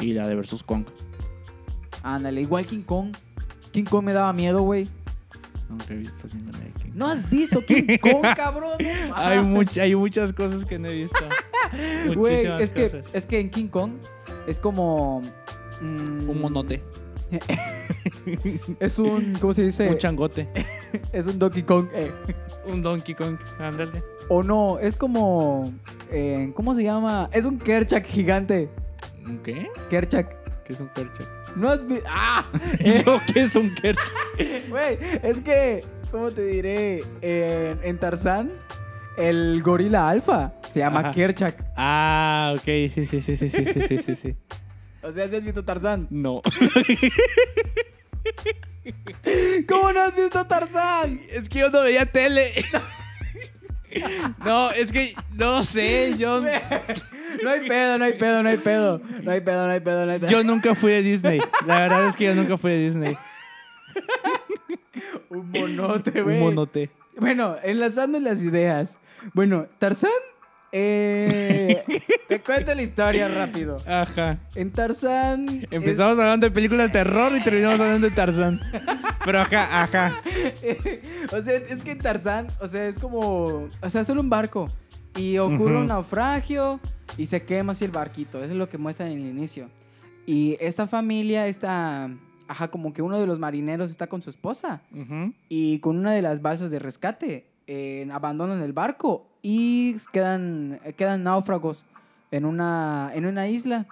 [0.00, 0.85] Y la de Versus Kong.
[2.03, 3.14] Ándale, igual King Kong.
[3.72, 4.88] King Kong me daba miedo, güey.
[5.68, 8.72] Nunca he visto ninguna de King ¿No has visto King Kong, cabrón?
[9.09, 9.53] No Hay, mames.
[9.55, 11.18] much- hay muchas cosas que no he visto.
[12.16, 13.92] Güey, es que, es que en King Kong
[14.48, 15.20] es como.
[15.81, 16.83] mm, Un monote.
[18.81, 19.35] Es un.
[19.40, 19.88] ¿Cómo se dice?
[19.88, 20.48] Un changote.
[21.12, 21.87] Es un Donkey Kong.
[21.92, 22.11] eh.
[22.66, 23.37] Un Donkey Kong.
[23.59, 24.03] Ándale.
[24.32, 25.74] O no, es como.
[26.12, 27.28] Eh, ¿Cómo se llama?
[27.32, 28.68] Es un Kerchak gigante.
[29.26, 29.68] ¿Un qué?
[29.90, 30.62] Kerchak.
[30.62, 31.26] ¿Qué es un Kerchak?
[31.56, 32.08] No has visto.
[32.08, 32.46] ¡Ah!
[33.04, 34.14] ¿Yo qué es un Kerchak?
[34.68, 35.84] Güey, es que.
[36.12, 37.04] ¿Cómo te diré?
[37.20, 38.52] En Tarzán,
[39.16, 41.64] el gorila alfa se llama Kerchak.
[41.76, 42.64] Ah, ok.
[42.64, 44.14] Sí, sí, sí, sí, sí, sí, sí, sí.
[44.14, 44.36] sí.
[45.02, 46.06] o sea, ¿sí has visto Tarzán?
[46.08, 46.40] No.
[49.68, 51.18] ¿Cómo no has visto Tarzán?
[51.32, 52.52] Es que yo no veía tele.
[54.44, 56.40] No, es que no sé, yo,
[57.42, 59.00] No hay pedo, no hay pedo, no hay pedo.
[59.22, 60.31] No hay pedo, no hay pedo, no hay pedo.
[60.31, 61.40] yo nunca fui de Disney.
[61.66, 63.16] La verdad es que yo nunca fui de Disney.
[65.31, 66.38] Un monote, güey.
[66.38, 66.90] Un monote.
[67.16, 68.98] Bueno, enlazando las ideas.
[69.33, 70.11] Bueno, Tarzán.
[70.72, 71.83] Eh,
[72.29, 73.83] te cuento la historia rápido.
[73.87, 74.38] Ajá.
[74.55, 75.66] En Tarzán.
[75.70, 78.61] Empezamos hablando de películas de terror y terminamos hablando de Tarzán.
[79.24, 80.12] Pero ajá, ajá.
[81.33, 83.68] o sea, es que Tarzán, o sea, es como.
[83.80, 84.70] O sea, solo un barco.
[85.16, 86.78] Y ocurre un naufragio
[87.16, 88.38] y se quema así el barquito.
[88.38, 89.68] Eso es lo que muestran en el inicio.
[90.26, 92.11] Y esta familia, esta.
[92.46, 94.83] Ajá, como que uno de los marineros está con su esposa.
[95.48, 101.22] Y con una de las balsas de rescate eh, abandonan el barco y quedan, quedan
[101.22, 101.87] náufragos
[102.30, 103.87] en una, en una isla.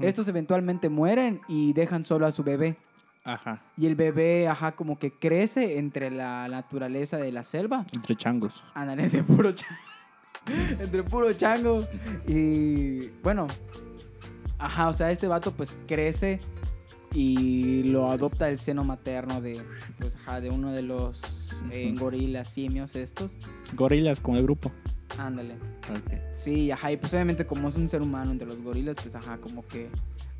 [0.00, 2.76] Estos eventualmente mueren y dejan solo a su bebé.
[3.26, 3.60] Ajá.
[3.76, 7.84] Y el bebé, ajá, como que crece entre la naturaleza de la selva.
[7.92, 8.62] Entre changos.
[8.72, 9.80] Andan entre puro chango.
[10.80, 11.86] entre puro chango.
[12.28, 13.48] Y bueno,
[14.58, 16.40] ajá, o sea, este vato pues crece
[17.12, 19.60] y lo adopta el seno materno de,
[19.98, 23.36] pues, ajá, de uno de los eh, gorilas, simios estos.
[23.74, 24.70] Gorilas como el grupo.
[25.18, 25.54] Ándale.
[26.34, 29.38] Sí, ajá, y pues obviamente como es un ser humano entre los gorilas, pues ajá,
[29.38, 29.88] como que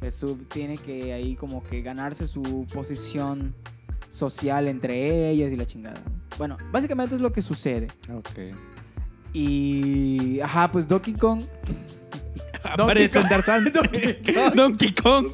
[0.01, 3.55] es su- tiene que ahí como que ganarse su posición
[4.11, 6.01] social entre ellas y la chingada.
[6.37, 7.89] Bueno, básicamente es lo que sucede.
[8.13, 8.55] Ok.
[9.33, 10.41] Y.
[10.41, 11.45] Ajá, pues Donkey Kong.
[12.79, 13.73] En Tarzán.
[13.73, 14.55] Donkey Kong.
[14.55, 15.33] Donkey Kong.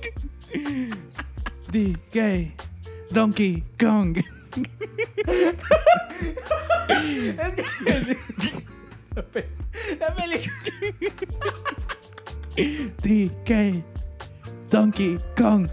[3.10, 4.18] Donkey Kong.
[7.38, 8.16] Es que.
[9.14, 9.48] La pe-
[10.00, 10.54] la película.
[13.02, 13.84] D-Gay.
[14.70, 15.68] Donkey Kong.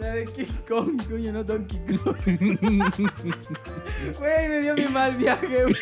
[0.00, 2.16] La de King Kong, coño, no Donkey Kong.
[4.18, 5.76] Güey, me dio mi mal viaje, güey.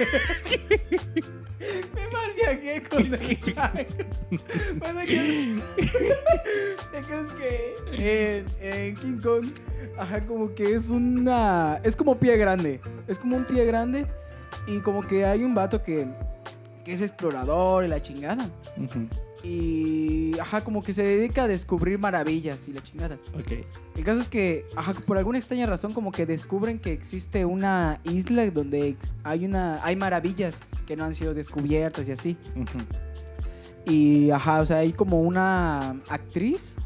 [2.54, 3.02] Viajé con.
[4.80, 5.58] Pasa que.
[6.92, 7.06] Es
[7.38, 7.76] que
[8.40, 9.46] en, en King Kong,
[9.96, 11.80] ajá, como que es una.
[11.82, 12.80] Es como pie grande.
[13.06, 14.06] Es como un pie grande.
[14.66, 16.06] Y como que hay un vato que.
[16.84, 18.48] que es explorador y la chingada.
[18.76, 19.08] Ujú.
[19.42, 20.38] Y.
[20.38, 23.18] Ajá, como que se dedica a descubrir maravillas y la chingada.
[23.34, 23.64] Ok.
[23.96, 28.00] El caso es que, ajá, por alguna extraña razón, como que descubren que existe una
[28.04, 32.36] isla donde hay una hay maravillas que no han sido descubiertas y así.
[32.54, 32.78] Ujú.
[33.86, 36.76] Y, ajá, o sea, hay como una actriz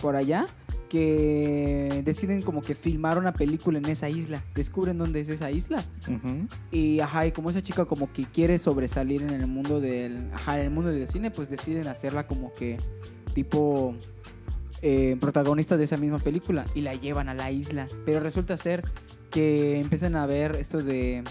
[0.00, 0.46] por allá
[0.90, 4.42] que deciden como que filmar una película en esa isla.
[4.54, 5.82] Descubren dónde es esa isla.
[6.70, 10.58] Y ajá, y como esa chica como que quiere sobresalir en el mundo del, ajá,
[10.58, 12.78] en el mundo del cine, pues deciden hacerla como que
[13.32, 13.94] tipo
[14.82, 17.88] eh, protagonista de esa misma película y la llevan a la isla.
[18.04, 18.82] Pero resulta ser
[19.30, 21.22] que empiezan a ver esto de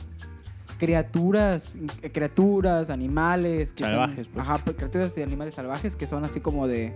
[0.78, 1.76] criaturas,
[2.13, 4.48] criaturas, animales, que son- Salvajes, pues.
[4.48, 6.93] ajá, criaturas y animales salvajes que son así como de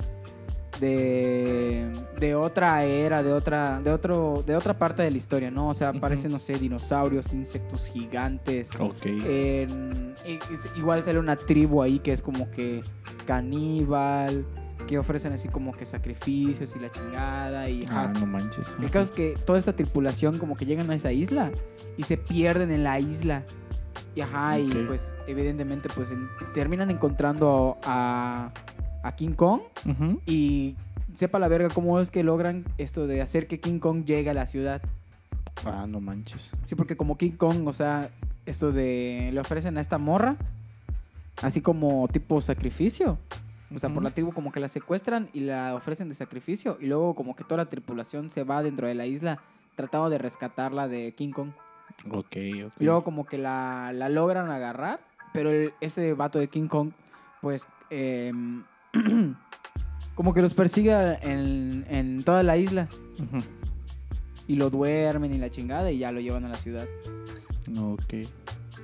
[0.83, 1.87] de,
[2.19, 5.69] de otra era, de otra, de otro, de otra parte de la historia, ¿no?
[5.69, 8.69] O sea, aparecen, no sé, dinosaurios, insectos gigantes.
[8.79, 9.05] Ok.
[10.77, 12.83] Igual sale una tribu ahí que es como que
[13.25, 14.45] caníbal,
[14.87, 17.69] que ofrecen así como que sacrificios y la chingada.
[17.69, 18.65] Y, ah, no manches.
[18.81, 21.51] El caso es que toda esta tripulación como que llegan a esa isla
[21.97, 23.43] y se pierden en la isla.
[24.15, 29.61] Y ajá, y pues evidentemente pues en- terminan encontrando a, a King Kong
[30.25, 30.75] y
[31.13, 34.33] sepa la verga cómo es que logran esto de hacer que King Kong llegue a
[34.33, 34.81] la ciudad.
[35.65, 36.49] Ah, no manches.
[36.65, 38.09] Sí, porque como King Kong, o sea,
[38.45, 40.35] esto de le ofrecen a esta morra,
[41.41, 43.17] así como tipo sacrificio.
[43.75, 46.77] O sea, por la tribu como que la secuestran y la ofrecen de sacrificio.
[46.79, 49.39] Y luego como que toda la tripulación se va dentro de la isla
[49.75, 51.49] tratando de rescatarla de King Kong.
[52.11, 52.35] Ok,
[52.67, 52.73] ok.
[52.79, 54.99] Y luego como que la, la logran agarrar,
[55.33, 56.91] pero el- este vato de King Kong,
[57.41, 58.63] pues, em,
[60.15, 62.87] como que los persigue en, en toda la isla.
[64.47, 66.85] Y lo duermen y la chingada y ya lo llevan a la ciudad.
[67.79, 68.13] Ok.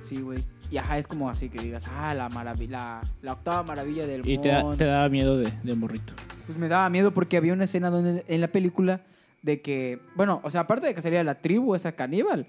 [0.00, 0.44] Sí, güey.
[0.70, 4.36] Y ajá, es como así que digas, ah, la maravilla, la, octava maravilla del Y
[4.36, 4.42] mundo.
[4.42, 6.12] te, da- te daba miedo de, de morrito.
[6.46, 9.02] Pues me daba miedo porque había una escena donde en la película
[9.42, 12.46] de que, bueno, o sea, aparte de que salía la tribu, esa caníbal,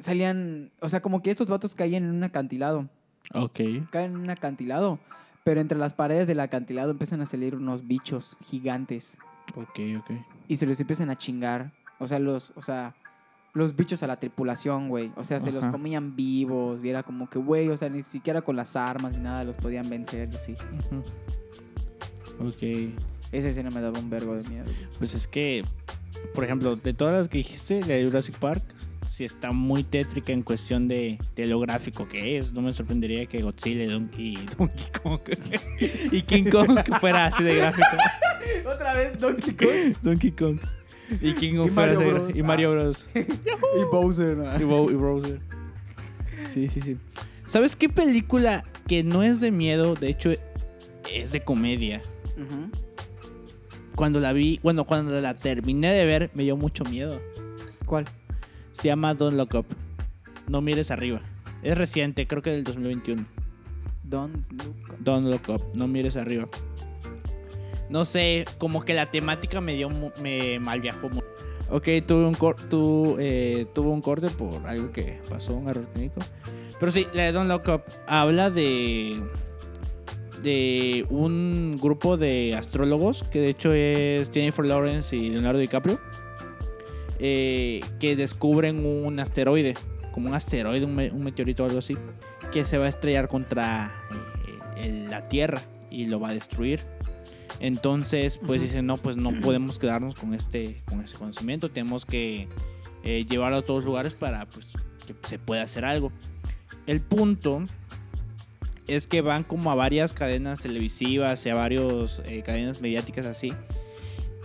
[0.00, 2.88] salían, o sea, como que estos vatos caían en un acantilado.
[3.34, 3.60] Ok.
[3.90, 4.98] Caen en un acantilado.
[5.44, 9.16] Pero entre las paredes del acantilado empiezan a salir unos bichos gigantes.
[9.56, 10.10] Ok, ok.
[10.48, 11.72] Y se los empiezan a chingar.
[11.98, 12.94] O sea, los, o sea,
[13.52, 15.12] los bichos a la tripulación, güey.
[15.16, 16.84] O sea, se los comían vivos.
[16.84, 19.56] Y era como que, güey, o sea, ni siquiera con las armas ni nada los
[19.56, 20.56] podían vencer y así.
[22.40, 22.92] Ok.
[23.32, 24.66] Esa escena me daba un vergo de miedo.
[24.98, 25.64] Pues es que,
[26.34, 28.62] por ejemplo, de todas las que dijiste, la de Jurassic Park,
[29.06, 32.52] sí está muy tétrica en cuestión de, de lo gráfico que es.
[32.52, 35.20] No me sorprendería que Godzilla y Donkey, Donkey Kong
[36.12, 37.86] y King Kong fuera así de gráfico.
[38.66, 40.58] Otra vez Donkey Kong Donkey Kong
[41.20, 42.28] y King Kong Y fuera Mario así de Bros.
[42.30, 43.08] gra- Y Mario Bros.
[43.14, 44.36] y Bowser.
[44.36, 44.60] ¿no?
[44.60, 45.40] Y, Bo- y Bowser.
[46.48, 46.96] Sí, sí, sí.
[47.44, 49.94] ¿Sabes qué película que no es de miedo?
[49.94, 50.30] De hecho,
[51.12, 52.02] es de comedia.
[53.94, 57.20] Cuando la vi, bueno, cuando la terminé de ver, me dio mucho miedo.
[57.84, 58.06] ¿Cuál?
[58.72, 59.66] Se llama Don't Look Up.
[60.48, 61.20] No mires arriba.
[61.62, 63.24] Es reciente, creo que del 2021.
[64.04, 64.96] Don't look up.
[65.00, 65.62] Don't Look Up.
[65.74, 66.48] No mires arriba.
[67.88, 71.26] No sé, como que la temática me dio, me mal viajó mucho.
[71.70, 75.86] Ok, tuve un, cor tu- eh, tuve un corte por algo que pasó, un error
[75.92, 76.20] técnico.
[76.80, 79.20] Pero sí, la de Don't Look Up habla de
[80.42, 86.00] de un grupo de astrólogos que de hecho es Jennifer Lawrence y Leonardo DiCaprio
[87.22, 89.74] eh, que descubren un asteroide,
[90.12, 91.96] como un asteroide, un, me- un meteorito o algo así,
[92.52, 93.94] que se va a estrellar contra
[94.76, 96.80] eh, la Tierra y lo va a destruir.
[97.60, 102.48] Entonces, pues dicen, no, pues no podemos quedarnos con este, con ese conocimiento, tenemos que
[103.04, 104.66] eh, llevarlo a todos lugares para pues,
[105.06, 106.10] que se pueda hacer algo.
[106.86, 107.64] El punto
[108.88, 113.52] es que van como a varias cadenas televisivas y a varias cadenas mediáticas así.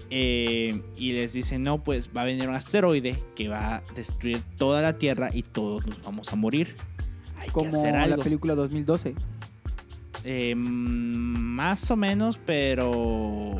[0.09, 4.41] Eh, y les dicen, no, pues va a venir un asteroide que va a destruir
[4.57, 6.75] toda la Tierra y todos nos vamos a morir.
[7.37, 9.15] Hay que Como hacer la película 2012.
[10.23, 13.55] Eh, más o menos, pero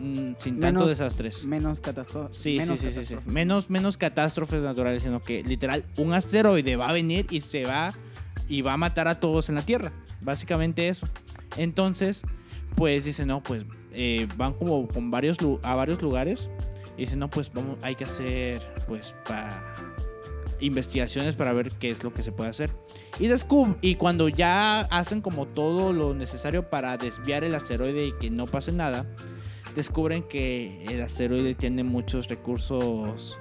[0.00, 1.44] mm, sin tanto Menos- desastres.
[1.44, 2.32] Menos catastrófico.
[2.34, 3.16] Sí, sí, sí, sí, sí.
[3.26, 7.92] Menos, menos catástrofes naturales, sino que literal un asteroide va a venir y se va
[8.48, 9.92] y va a matar a todos en la Tierra.
[10.22, 11.08] Básicamente eso.
[11.56, 12.22] Entonces,
[12.76, 16.48] pues dicen, no, pues eh, van como con varios a varios lugares
[16.96, 19.74] y dicen, no, pues vamos, hay que hacer, pues, para
[20.60, 22.70] investigaciones para ver qué es lo que se puede hacer.
[23.18, 28.12] Y descub y cuando ya hacen como todo lo necesario para desviar el asteroide y
[28.12, 29.06] que no pase nada,
[29.74, 33.38] descubren que el asteroide tiene muchos recursos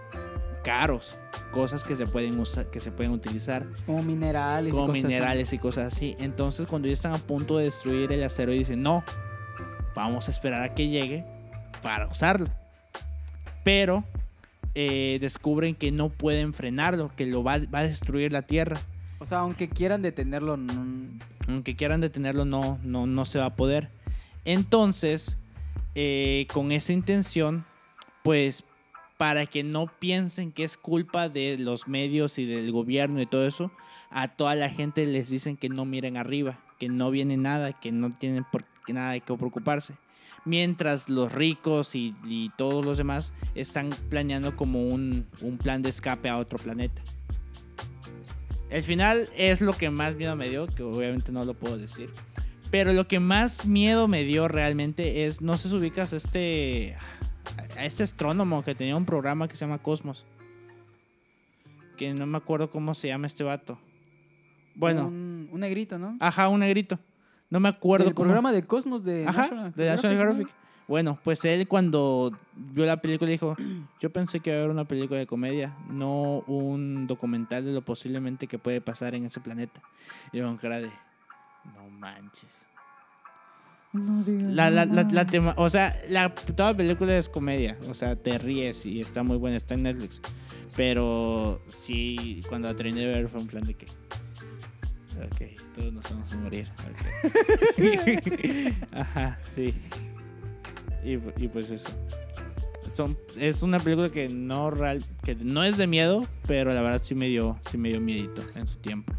[0.63, 1.15] caros,
[1.52, 4.74] cosas que se pueden usar, que se pueden utilizar Como minerales.
[4.74, 5.04] y como así.
[5.04, 6.15] minerales y cosas así.
[6.20, 9.04] Entonces, cuando ya están a punto de destruir el asteroide, dicen, no,
[9.96, 11.24] vamos a esperar a que llegue
[11.82, 12.48] para usarlo.
[13.64, 14.04] Pero
[14.76, 18.80] eh, descubren que no pueden frenarlo, que lo va, va a destruir la Tierra.
[19.20, 23.56] O sea, aunque quieran detenerlo, no- Aunque quieran detenerlo, no, no, no se va a
[23.56, 23.90] poder.
[24.46, 25.38] Entonces,
[25.96, 27.66] eh, con esa intención,
[28.24, 28.64] pues
[29.18, 33.48] para que no piensen que es culpa de los medios y del gobierno y todo
[33.48, 33.72] eso,
[34.12, 37.92] a toda la gente les dicen que no miren arriba, que no viene nada, que
[37.92, 39.95] no tienen por qué nada de qué preocuparse.
[40.45, 45.89] Mientras los ricos y, y todos los demás están planeando como un, un plan de
[45.89, 47.02] escape a otro planeta.
[48.69, 52.12] El final es lo que más miedo me dio, que obviamente no lo puedo decir.
[52.71, 56.95] Pero lo que más miedo me dio realmente es, no sé si ubicas a este,
[57.78, 60.26] a este astrónomo que tenía un programa que se llama Cosmos.
[61.98, 63.80] Que no me acuerdo cómo se llama este vato.
[64.76, 66.17] Bueno, Un, un negrito, ¿no?
[66.19, 67.00] ajá, un negrito.
[67.50, 70.66] No me acuerdo El cómo- programa de Cosmos de Ajá, National de National Geographic, Geographic.
[70.88, 73.56] Bueno, pues él cuando vio la película dijo,
[74.00, 77.82] yo pensé que iba a haber una película de comedia, no un documental de lo
[77.84, 79.82] posiblemente que puede pasar en ese planeta.
[80.32, 80.90] Y yo con cara de,
[81.76, 82.50] no manches.
[83.94, 84.52] ¿no?
[84.54, 88.16] La, la, la, la tema, o sea, la, toda la película es comedia, o sea,
[88.18, 90.22] te ríes y está muy buena, está en Netflix.
[90.76, 93.88] Pero sí, cuando la terminé de ver fue un plan de que,
[95.17, 95.41] ok,
[95.73, 96.71] todos nos vamos a morir.
[96.80, 98.73] ok".
[98.91, 99.73] Ajá, sí.
[101.04, 101.89] Y, y pues eso.
[102.95, 107.01] Son, es una película que no real, que no es de miedo, pero la verdad
[107.04, 109.13] sí me dio, sí me dio miedito en su tiempo.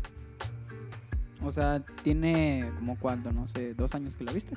[1.43, 4.57] O sea, tiene como cuánto, no sé, dos años que la viste.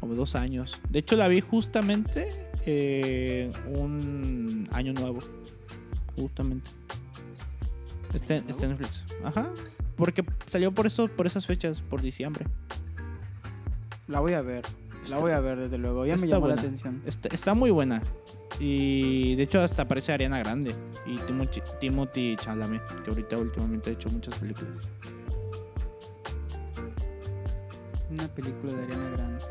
[0.00, 0.80] Como dos años.
[0.88, 2.28] De hecho, la vi justamente
[2.66, 5.20] eh, un año nuevo.
[6.16, 6.70] Justamente.
[8.12, 9.04] Está, ¿Año está en Netflix.
[9.24, 9.50] Ajá.
[9.96, 12.46] Porque salió por eso, por esas fechas, por diciembre.
[14.08, 14.64] La voy a ver.
[15.02, 16.04] Está- La voy a ver, desde luego.
[16.06, 17.02] Ya me llamó la atención.
[17.06, 18.02] Está, está muy buena.
[18.60, 20.74] Y de hecho hasta aparece Ariana Grande
[21.06, 24.84] y Timothy, Timothy Chalamet, que ahorita últimamente ha hecho muchas películas.
[28.10, 29.44] Una película de Ariana Grande.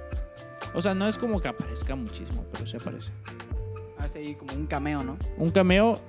[0.74, 3.10] O sea, no es como que aparezca muchísimo, pero sí aparece.
[3.98, 5.18] Hace ahí como un cameo, ¿no?
[5.38, 6.00] un cameo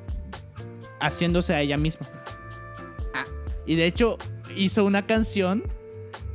[1.00, 2.06] haciéndose a ella misma.
[3.66, 4.18] Y de hecho
[4.56, 5.62] hizo una canción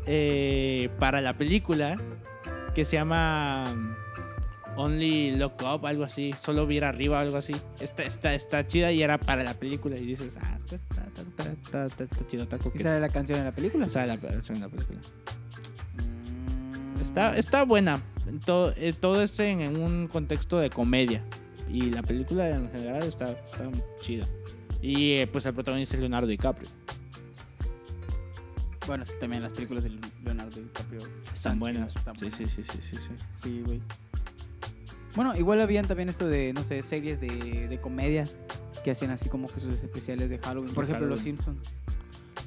[0.06, 1.98] eh, para la película
[2.74, 3.94] que se llama um,
[4.78, 6.34] Only Look Up, algo así.
[6.39, 7.56] Solo ver arriba, algo así.
[7.80, 9.98] Está, está, está chida y era para la película.
[9.98, 12.84] Y dices, ah, está, está, chido, está ¿Y coqueto.
[12.84, 13.89] sale la canción en la película?
[13.89, 15.00] Sale la canción en la película.
[15.98, 17.02] Mm.
[17.02, 18.02] Está, está buena.
[18.46, 21.24] Todo, eh, todo es en, en un contexto de comedia.
[21.72, 23.70] Y la película en general está, está
[24.02, 24.28] chida.
[24.82, 26.70] Y eh, pues el protagonista es Leonardo DiCaprio.
[28.89, 29.91] Bueno, es que también las películas de
[30.23, 31.93] Leonardo DiCaprio Están buenas.
[31.93, 32.39] chidas, están sí, buenas.
[32.39, 33.13] sí, sí, sí, sí, sí.
[33.36, 33.82] Sí, güey.
[35.15, 38.28] Bueno, igual habían también esto de, no sé, series de, de comedia
[38.84, 40.73] que hacían así como que sus especiales de Halloween.
[40.73, 41.21] Por De ejemplo, Los.
[41.21, 41.60] Simpsons.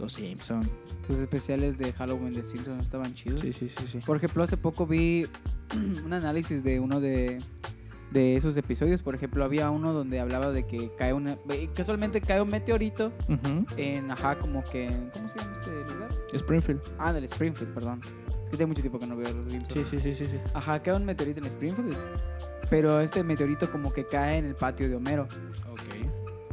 [0.01, 0.69] Los Simpson.
[1.07, 3.41] Sus especiales de Halloween de Simpsons estaban chidos.
[3.41, 3.99] Sí, sí, sí, sí.
[4.05, 5.29] Por ejemplo, hace poco vi
[6.05, 7.39] un análisis de uno de,
[8.13, 9.03] de esos episodios.
[9.03, 11.39] Por ejemplo, había uno donde hablaba de que cae una.
[11.51, 13.13] eh, Casualmente cae un meteorito
[13.77, 14.87] en, ajá, como que.
[14.87, 16.11] en- ¿Cómo se llama este lugar?
[16.33, 16.81] Springfield.
[16.99, 18.01] Ah, del Springfield, perdón.
[18.45, 19.73] Es que tiene mucho tiempo que no veo los Simpsons.
[19.73, 20.39] Sí, sí, sí, sí, sí.
[20.55, 21.97] Ajá, cae un meteorito en Springfield.
[22.71, 25.29] Pero este meteorito como que cae en el patio de Homero.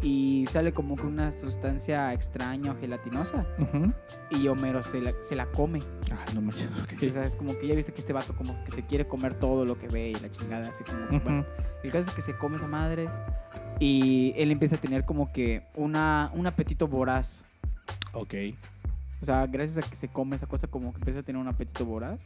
[0.02, 3.46] Y sale como que una sustancia extraña o gelatinosa.
[3.58, 3.92] Ujú.
[4.32, 5.82] Y Homero se la, se la come.
[6.12, 6.68] Ah, no manches.
[6.84, 7.04] ok.
[7.10, 9.34] O sea, es como que ya viste que este vato como que se quiere comer
[9.34, 10.70] todo lo que ve y la chingada.
[10.70, 11.46] Así como bueno.
[11.84, 13.08] El caso es que se come esa madre.
[13.82, 17.44] Y él empieza a tener como que una, un apetito voraz.
[18.14, 18.34] Ok.
[19.22, 21.48] O sea, gracias a que se come esa cosa, como que empieza a tener un
[21.50, 22.22] apetito voraz.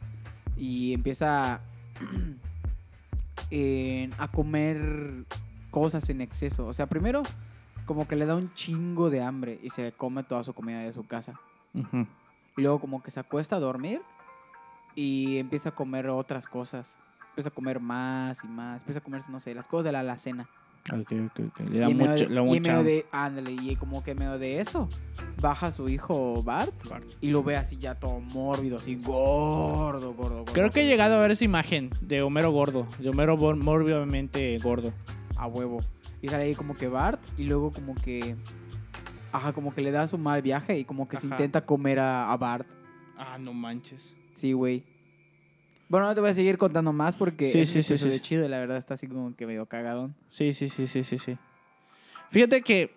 [0.56, 1.60] Y empieza
[3.50, 5.24] en- a comer
[5.70, 6.66] cosas en exceso.
[6.66, 7.22] O sea, primero,
[7.86, 10.92] como que le da un chingo de hambre y se come toda su comida de
[10.92, 11.38] su casa.
[11.74, 14.00] Y luego, como que se acuesta a dormir
[14.94, 16.96] y empieza a comer otras cosas.
[17.30, 18.82] Empieza a comer más y más.
[18.82, 20.48] Empieza a comer, no sé, las cosas de la alacena.
[20.92, 21.60] Ok, ok, ok.
[21.70, 24.04] Le da y en medio mucho, de- le da y medio de, ándale, y como
[24.04, 24.88] que medio de eso,
[25.40, 27.06] baja su hijo Bart Bart.
[27.22, 30.52] y lo ve así ya todo mórbido, así gordo, gordo, gordo.
[30.52, 32.86] Creo que he llegado a ver esa imagen de Homero gordo.
[32.98, 34.92] De Homero mórbidamente gordo.
[35.36, 35.80] A huevo.
[36.24, 38.34] Y sale ahí como que Bart y luego como que...
[39.30, 42.32] Ajá, como que le da su mal viaje y como que se intenta comer a,
[42.32, 42.66] a Bart.
[43.18, 44.14] Ah, no manches.
[44.32, 44.82] Sí, güey.
[45.86, 48.58] Bueno, no te voy a seguir contando más porque Sí, es sí, sí, chido la
[48.58, 50.14] verdad está así como que medio cagadón.
[50.30, 51.36] Sí, sí, sí, sí, sí, sí.
[52.30, 52.94] Fíjate que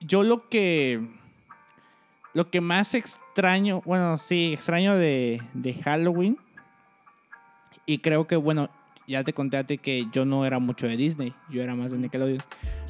[0.00, 1.06] yo lo que.
[2.32, 6.38] Lo que más extraño, bueno, sí, extraño de, de Halloween.
[7.84, 8.70] Y creo que, bueno,
[9.06, 11.90] ya te conté a ti que yo no era mucho de Disney, yo era más
[11.90, 12.42] de Nickelodeon.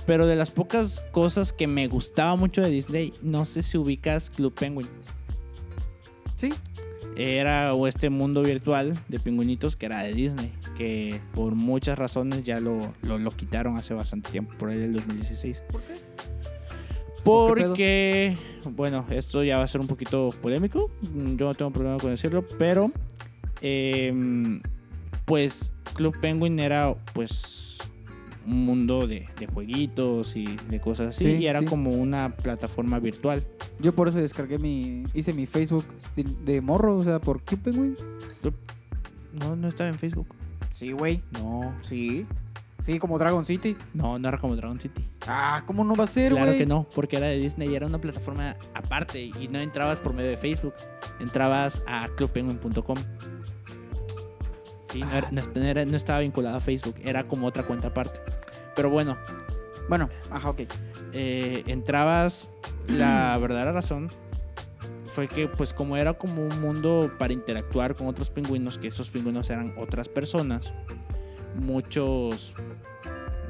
[0.06, 4.30] Pero de las pocas cosas que me gustaba mucho de Disney, no sé si ubicas
[4.30, 4.88] Club Penguin.
[6.36, 6.52] Sí.
[7.14, 12.42] Era o este mundo virtual de pingüinitos que era de Disney, que por muchas razones
[12.42, 15.62] ya lo, lo, lo quitaron hace bastante tiempo, por ahí del 2016.
[15.70, 15.94] ¿Por qué?
[17.22, 17.68] ¿Por qué pedo?
[17.68, 20.90] Porque, bueno, esto ya va a ser un poquito polémico.
[21.36, 22.90] Yo no tengo problema con decirlo, pero
[23.60, 24.60] em,
[25.24, 27.78] pues Club Penguin era pues
[28.46, 31.24] un mundo de, de jueguitos y de cosas así.
[31.24, 31.66] Sí, y era sí.
[31.66, 33.44] como una plataforma virtual.
[33.78, 35.04] Yo por eso descargué mi.
[35.14, 35.84] Hice mi Facebook
[36.16, 37.96] de, de morro, o sea, por Club Penguin.
[39.32, 40.26] No, no estaba en Facebook.
[40.72, 41.22] Sí, güey.
[41.32, 42.26] No, Sí.
[42.80, 43.76] Sí, como Dragon City.
[43.94, 45.04] no, no era como Dragon City.
[45.24, 46.42] Ah, ¿cómo no va a ser, güey?
[46.42, 50.00] Claro que no, porque era de Disney y era una plataforma aparte y no entrabas
[50.00, 50.74] por medio de Facebook,
[51.20, 52.98] entrabas a clubpenguin.com.
[54.92, 57.62] Sí, no, era- no est- no era- no estaba vinculado a Facebook, era como otra
[57.64, 58.20] cuenta aparte.
[58.76, 59.16] Pero bueno,
[59.88, 60.60] Bueno, ajá, ok.
[61.14, 62.48] eh, entrabas,
[62.88, 64.10] la verdadera razón
[65.06, 69.10] fue que pues como era como un mundo para interactuar con otros pingüinos, que esos
[69.10, 70.72] pingüinos eran otras personas,
[71.60, 72.54] muchos,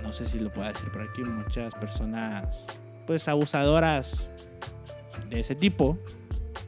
[0.03, 2.67] no sé si lo puedo decir por aquí, muchas personas
[3.07, 4.33] pues abusadoras
[5.31, 5.99] de ese tipo,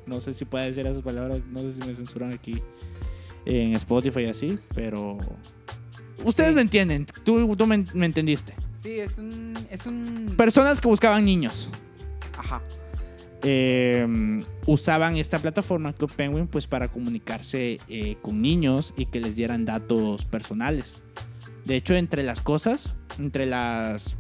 [0.07, 2.62] no sé si puedo decir esas palabras, no sé si me censuran aquí
[3.47, 5.18] en Spotify y así, pero...
[6.24, 6.55] Ustedes Sí.
[6.55, 8.55] me entienden, tú, tú me- me entendiste.
[8.76, 9.55] Sí, es un.
[9.70, 10.34] Es un.
[10.36, 11.68] Personas que buscaban niños.
[12.38, 12.62] Ajá.
[13.42, 14.07] eh,
[14.66, 19.64] usaban esta plataforma Club Penguin pues para comunicarse eh, con niños y que les dieran
[19.64, 20.97] datos personales.
[21.66, 24.16] De hecho, entre las cosas, entre las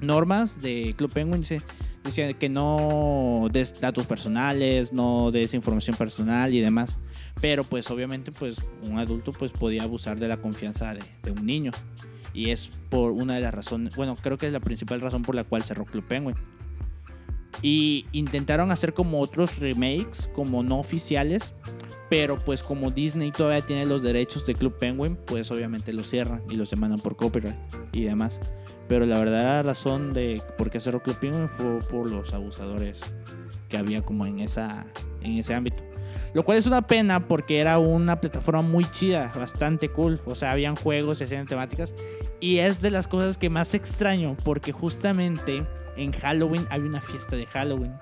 [0.00, 1.62] normas de Club Penguin dice,
[2.04, 6.98] decía que no des datos personales, no des información personal y demás.
[7.42, 11.72] Pero pues obviamente pues un adulto pues podía abusar de la confianza de, un niño.
[12.32, 15.34] Y es por una de las razones, bueno, creo que es la principal razón por
[15.34, 16.36] la cual cerró Club Penguin.
[17.60, 21.52] Y intentaron hacer como otros remakes, como no oficiales.
[22.08, 26.42] Pero pues como Disney todavía tiene los derechos de Club Penguin, pues obviamente los cierran
[26.48, 27.56] y los demandan por copyright
[27.90, 28.38] y demás.
[28.86, 33.00] Pero la verdadera razón de por qué cerró Club Penguin fue por los abusadores
[33.68, 34.86] que había como en, esa,
[35.22, 35.91] en ese ámbito.
[36.34, 40.20] Lo cual es una pena porque era una plataforma muy chida, bastante cool.
[40.26, 41.94] O sea, habían juegos, se hacían temáticas.
[42.40, 45.64] Y es de las cosas que más extraño porque justamente
[45.96, 47.92] en Halloween había una fiesta de Halloween.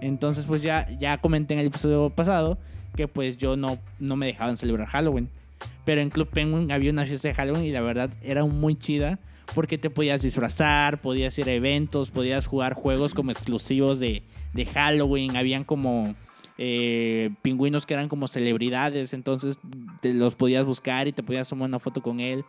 [0.00, 2.58] Entonces, pues ya, ya comenté en el episodio pasado
[2.96, 5.30] que pues yo no, no me dejaban celebrar Halloween.
[5.84, 9.18] Pero en Club Penguin había una fiesta de Halloween y la verdad era muy chida
[9.54, 14.22] porque te podías disfrazar, podías ir a eventos, podías jugar juegos como exclusivos de,
[14.52, 15.36] de Halloween.
[15.36, 16.14] Habían como
[16.58, 19.58] eh, pingüinos que eran como celebridades, entonces
[20.00, 22.44] te los podías buscar y te podías tomar una foto con él.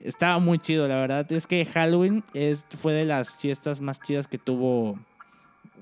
[0.00, 1.30] Estaba muy chido, la verdad.
[1.32, 4.98] Es que Halloween es, fue de las fiestas más chidas que tuvo.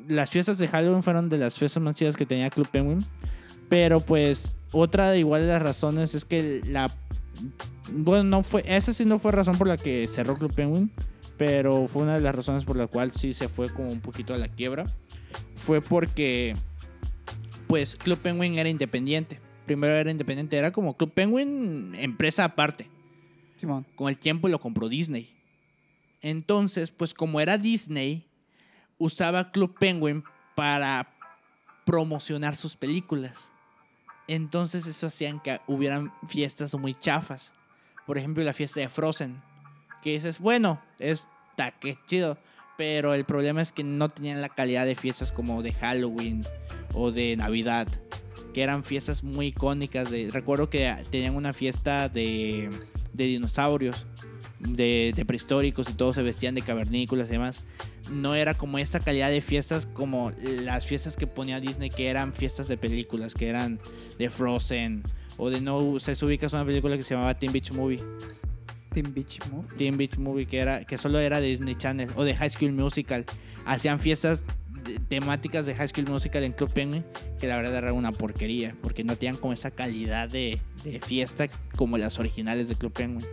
[0.07, 3.05] Las fiestas de Halloween fueron de las fiestas más chidas que tenía Club Penguin.
[3.69, 6.95] Pero pues otra de igual de las razones es que la...
[7.91, 8.63] Bueno, no fue...
[8.67, 10.91] Esa sí no fue razón por la que cerró Club Penguin.
[11.37, 14.33] Pero fue una de las razones por la cual sí se fue como un poquito
[14.33, 14.87] a la quiebra.
[15.57, 16.55] Fue porque
[17.67, 19.41] pues Club Penguin era independiente.
[19.67, 22.89] Primero era independiente, era como Club Penguin empresa aparte.
[23.57, 23.87] Simón.
[23.95, 25.35] Con el tiempo lo compró Disney.
[26.21, 28.27] Entonces, pues como era Disney,
[28.99, 31.09] usaba Club Penguin para
[31.85, 33.51] promocionar sus películas.
[34.27, 37.53] Entonces eso hacían que hubieran fiestas muy chafas.
[38.07, 39.43] Por ejemplo, la fiesta de Frozen.
[40.03, 42.39] Que dices, bueno, está que chido.
[42.77, 46.45] Pero el problema es que no tenían la calidad de fiestas como de Halloween
[46.93, 47.89] o de Navidad.
[48.53, 50.11] Que eran fiestas muy icónicas.
[50.31, 52.71] Recuerdo que tenían una fiesta de,
[53.13, 54.07] de dinosaurios.
[54.59, 57.63] De, prehistóricos y todos se vestían de cavernícolas y demás.
[58.11, 62.33] No era como esa calidad de fiestas como las fiestas que ponía Disney, que eran
[62.33, 63.79] fiestas de películas, que eran
[64.19, 65.03] de Frozen.
[65.37, 68.01] O de no, se ubicas una película que se llamaba Teen Beach Movie.
[68.95, 69.67] Team Beach Move.
[69.77, 72.09] Teen Beach Movie, que, era, que solo era de Disney Channel.
[72.17, 73.27] O de High School Musical.
[73.67, 74.45] Hacían fiestas
[74.85, 77.05] de- temáticas de High School Musical en Club Penguin,
[77.41, 81.49] que la verdad era una porquería, porque no tenían como esa calidad de, de fiesta
[81.77, 83.27] como las originales de Club Penguin.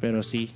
[0.00, 0.50] Pero sí.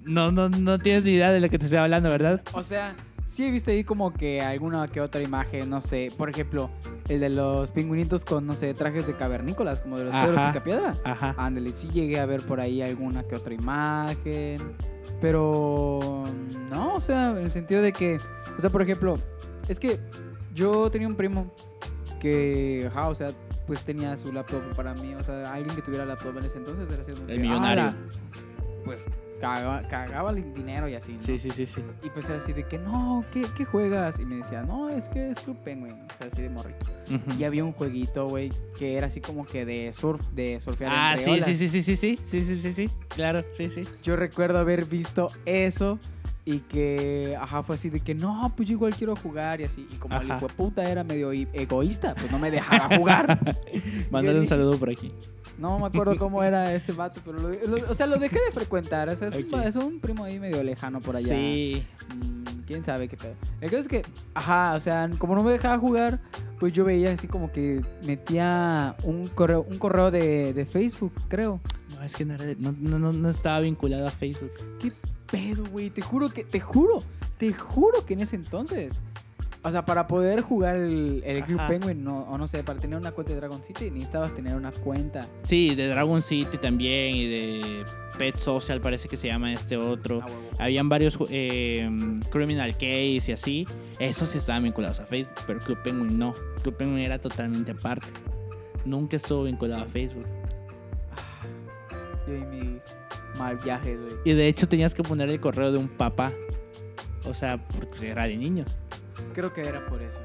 [0.00, 2.42] No, no, no tienes ni idea de lo que te estoy hablando, ¿verdad?
[2.52, 2.94] O sea,
[3.24, 6.70] sí he visto ahí como que alguna que otra imagen, no sé, por ejemplo,
[7.08, 10.12] el de los pingüinitos con, no sé, trajes de cavernícolas, como de los.
[10.14, 10.96] Pedro Picapiedra.
[11.04, 11.34] Ajá.
[11.38, 14.60] Ándale, sí llegué a ver por ahí alguna que otra imagen,
[15.20, 16.24] pero
[16.70, 18.20] no, o sea, en el sentido de que,
[18.56, 19.16] o sea, por ejemplo,
[19.68, 19.98] es que
[20.54, 21.50] yo tenía un primo
[22.20, 23.32] que, ajá, o sea,
[23.66, 26.90] pues tenía su laptop para mí, o sea, alguien que tuviera laptop en ese entonces
[26.90, 27.82] era así como El que, millonario.
[27.84, 27.96] "Ala,
[28.84, 29.08] Pues
[29.44, 31.22] cagaba, cagaba el dinero y así, ¿no?
[31.22, 31.82] Sí, sí, sí, sí.
[32.02, 34.18] Y pues era así de que, no, ¿qué, qué juegas?
[34.18, 35.92] Y me decía, no, es que es Club Penguin.
[35.92, 36.86] O sea, así de morrito.
[37.10, 37.38] Ujú.
[37.38, 41.10] Y había un jueguito, güey, que era así como que de surf, de surfear Ah,
[41.12, 41.44] entre sí, olas.
[41.46, 43.84] sí, sí, sí, sí, sí, sí, sí, sí, sí, claro, sí, sí.
[44.02, 45.98] Yo recuerdo haber visto eso
[46.46, 49.86] y que, ajá, fue así de que, no, pues yo igual quiero jugar y así.
[49.90, 53.56] Y como el hijo de puta era medio egoísta, pues no me dejaba jugar.
[54.10, 55.08] Mándale un saludo por aquí.
[55.58, 58.52] No me acuerdo cómo era este vato, pero lo, lo- o sea, lo dejé de
[58.52, 59.08] frecuentar.
[59.08, 59.64] O sea, es, un, Ok.
[59.64, 61.28] es un primo ahí medio lejano por allá.
[61.28, 61.86] Sí.
[62.14, 63.34] Mm, quién sabe qué pedo.
[63.60, 64.02] El caso es que,
[64.34, 66.20] ajá, o sea, como no me dejaba jugar,
[66.58, 71.60] pues yo veía así como que metía un correo, un correo de, de Facebook, creo.
[71.94, 74.50] No, es que no, era no, no, no estaba vinculado a Facebook.
[74.80, 74.92] ¿Qué
[75.30, 75.90] pedo, güey?
[75.90, 77.02] Te juro que, te juro,
[77.38, 78.94] te juro que en ese entonces.
[79.66, 81.58] O sea, para poder jugar el, el Club.
[81.66, 84.70] Penguin, no, o no sé, para tener una cuenta de Dragon City, necesitabas tener una
[84.70, 85.26] cuenta.
[85.42, 87.84] Sí, de Dragon City también y de
[88.18, 90.20] Pet Social parece que se llama este otro.
[90.22, 90.64] Ah.
[90.64, 91.88] Habían varios eh,
[92.30, 93.66] Criminal Case y así.
[93.98, 96.34] Esos sí estaban vinculados a Facebook, pero Club Penguin no.
[96.62, 98.06] Club Penguin era totalmente aparte.
[98.84, 100.26] Nunca estuvo vinculado a Facebook.
[102.26, 102.82] Yo y mis
[103.38, 104.14] mal viajes, güey.
[104.24, 106.32] Y de hecho tenías que poner el correo de un papá.
[107.24, 108.68] O sea, porque era de niños.
[109.32, 110.20] Creo que era por eso.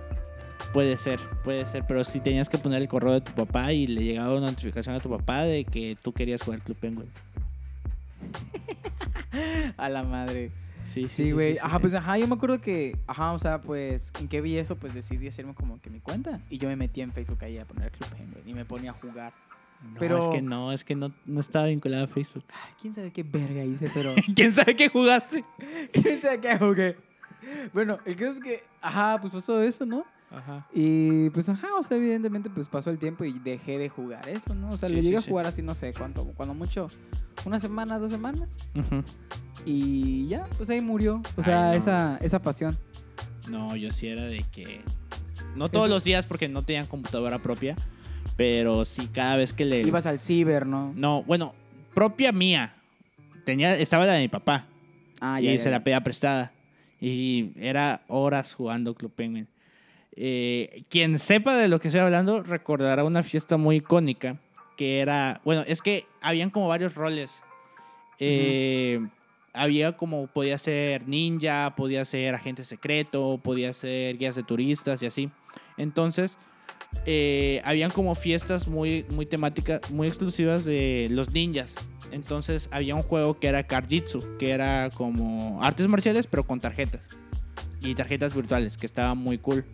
[0.74, 3.88] Puede ser, puede ser, pero sí tenías que poner el correo de tu papá y
[3.88, 7.10] le llegaba una notificación a tu papá de que tú querías jugar Club Penguin.
[9.78, 10.52] A la madre.
[10.84, 11.54] Sí, sí, Sí, güey.
[11.56, 11.82] sí, ajá, sí.
[11.82, 14.94] pues ajá, yo me acuerdo que, ajá, o sea, pues, en que vi eso, pues
[14.94, 16.40] decidí hacerme como que mi cuenta.
[16.50, 18.94] Y yo me metí en Facebook ahí a poner Club Penguin y me ponía a
[18.94, 19.34] jugar.
[19.82, 22.44] No, pero- es que no, es que no, no estaba vinculado a Facebook.
[22.50, 24.12] Ay, quién sabe qué verga hice, pero.
[24.36, 25.44] ¿Quién sabe qué jugaste?
[25.94, 26.98] quién sabe qué jugué.
[27.74, 30.04] Bueno, el caso es que, ajá, pues pasó eso, ¿no?
[30.32, 30.68] Ajá.
[30.74, 34.54] Y pues, ajá, o sea, evidentemente, pues pasó el tiempo y dejé de jugar eso,
[34.54, 34.72] ¿no?
[34.72, 35.30] O sea, Sí, lo sí, llegué a sí.
[35.30, 36.90] jugar así, no sé cuánto, cuando mucho,
[37.46, 38.58] una semana, dos semanas.
[38.76, 39.04] Ujú.
[39.66, 41.22] Y ya, pues ahí murió.
[41.36, 41.84] O sea, Ay, no.
[41.84, 42.78] esa, esa pasión.
[43.48, 44.82] No, yo sí era de que.
[45.56, 47.76] No todos Eso- los días porque no tenían computadora propia,
[48.40, 49.82] pero sí cada vez que le.
[49.82, 50.94] Ibas al ciber, ¿no?
[50.96, 51.54] No, bueno,
[51.94, 52.72] propia mía.
[53.44, 54.66] Tenía, estaba la de mi papá
[55.20, 56.54] Ah, y se la pedía prestada.
[57.02, 59.50] Y era horas jugando Club Penguin.
[60.16, 64.38] Eh, quien sepa de lo que estoy hablando recordará una fiesta muy icónica
[64.78, 67.44] que era, bueno, es que habían como varios roles.
[68.22, 69.06] Eh,
[69.52, 75.08] Había como, podía ser ninja, podía ser agente secreto, podía ser guías de turistas y
[75.08, 75.30] así.
[75.76, 76.38] Entonces,
[77.06, 81.76] eh, habían como fiestas muy, muy temáticas, muy exclusivas de los ninjas.
[82.12, 87.02] Entonces había un juego que era Karjitsu, que era como artes marciales, pero con tarjetas.
[87.82, 89.66] Y tarjetas virtuales, que estaba muy cool.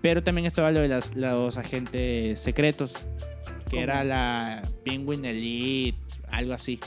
[0.00, 2.94] Pero también estaba lo de las, los agentes secretos,
[3.64, 3.82] que ¿Cómo?
[3.82, 5.98] era la Penguin Elite,
[6.30, 6.78] algo así.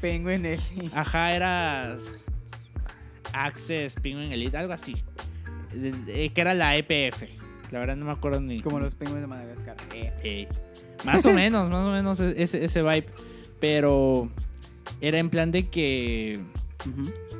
[0.00, 0.60] Penguin el...
[0.94, 1.96] Ajá, era
[3.32, 4.94] Access Penguin Elite, algo así.
[5.72, 7.41] Que era la EPF.
[7.72, 8.60] La verdad no me acuerdo ni.
[8.60, 9.76] Como los penguins de Madagascar.
[9.94, 10.12] Eh.
[10.22, 10.48] Eh,
[11.04, 13.06] más o menos, más o menos ese, ese vibe.
[13.60, 14.28] Pero
[15.00, 16.40] era en plan de que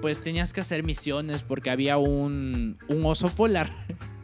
[0.01, 3.71] pues tenías que hacer misiones porque había un, un oso polar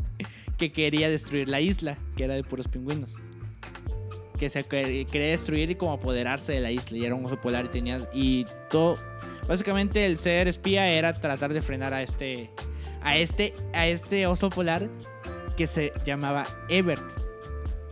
[0.59, 3.17] que quería destruir la isla, que era de puros pingüinos.
[4.39, 6.97] Que se quer- quería destruir y como apoderarse de la isla.
[6.99, 8.07] Y era un oso polar y tenías.
[8.15, 8.99] Y todo.
[9.49, 12.51] Básicamente el ser espía era tratar de frenar a este.
[13.03, 13.55] A este.
[13.75, 14.89] A este oso polar
[15.59, 17.03] que se llamaba Ebert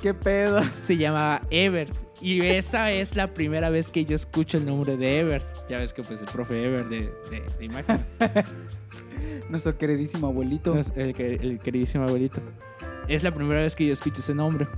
[0.00, 0.62] ¿Qué pedo?
[0.74, 1.92] se llamaba Ebert.
[2.20, 5.44] Y esa es la primera vez que yo escucho el nombre de Ebert.
[5.68, 8.06] Ya ves que pues el profe Ebert de, de, de imagen.
[9.50, 10.78] Nuestro queridísimo abuelito.
[10.94, 12.40] El, el queridísimo abuelito.
[13.08, 14.68] Es la primera vez que yo escucho ese nombre.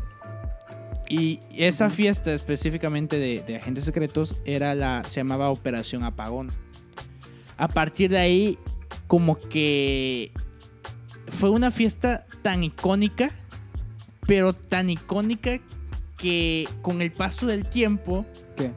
[1.11, 6.53] Y esa fiesta específicamente de, de agentes secretos era la, se llamaba Operación Apagón.
[7.59, 8.59] A partir de ahí,
[9.07, 10.33] como que
[11.31, 13.31] fue una fiesta tan icónica,
[14.27, 15.59] pero tan icónica
[16.17, 18.27] que con el paso del tiempo,
[18.57, 18.73] ¿Qué?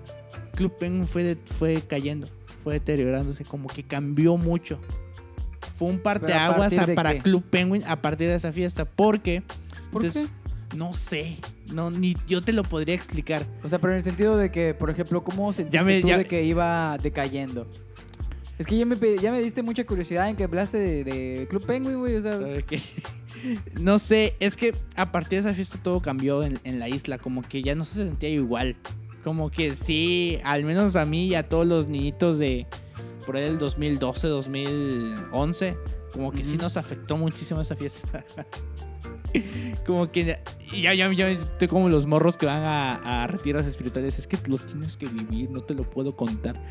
[0.55, 2.27] Club Penguin fue, de- fue cayendo,
[2.63, 4.79] fue deteriorándose, como que cambió mucho.
[5.77, 7.19] Fue un parteaguas a- para qué?
[7.19, 9.41] Club Penguin a partir de esa fiesta, porque
[9.91, 10.29] ¿Por entonces,
[10.75, 11.37] no sé,
[11.67, 13.45] no ni yo te lo podría explicar.
[13.45, 13.65] qué?
[13.65, 16.07] O sea, pero en el sentido de que, por ejemplo, ¿cómo sentiste Ya me- tú
[16.07, 17.67] ya- de que iba decayendo?
[18.62, 21.47] Es que ya me, pe- ya me diste mucha curiosidad en que hablaste de, de
[21.49, 22.16] Club Penguin, güey.
[22.16, 22.74] O sea, Ok.
[23.80, 27.18] No sé, es que a partir de esa fiesta todo cambió en, en la isla,
[27.18, 28.76] como que ya no se sentía igual.
[29.24, 32.68] Como que sí, al menos a mí y a todos los niñitos de
[33.26, 35.76] por ahí del 2012, 2011,
[36.14, 38.24] como que sí nos afectó muchísimo esa fiesta.
[39.88, 40.38] como que
[40.80, 44.20] ya, ya, ya estoy como los morros que van a, a retiros espirituales.
[44.20, 46.62] Es que lo tienes que vivir, no te lo puedo contar.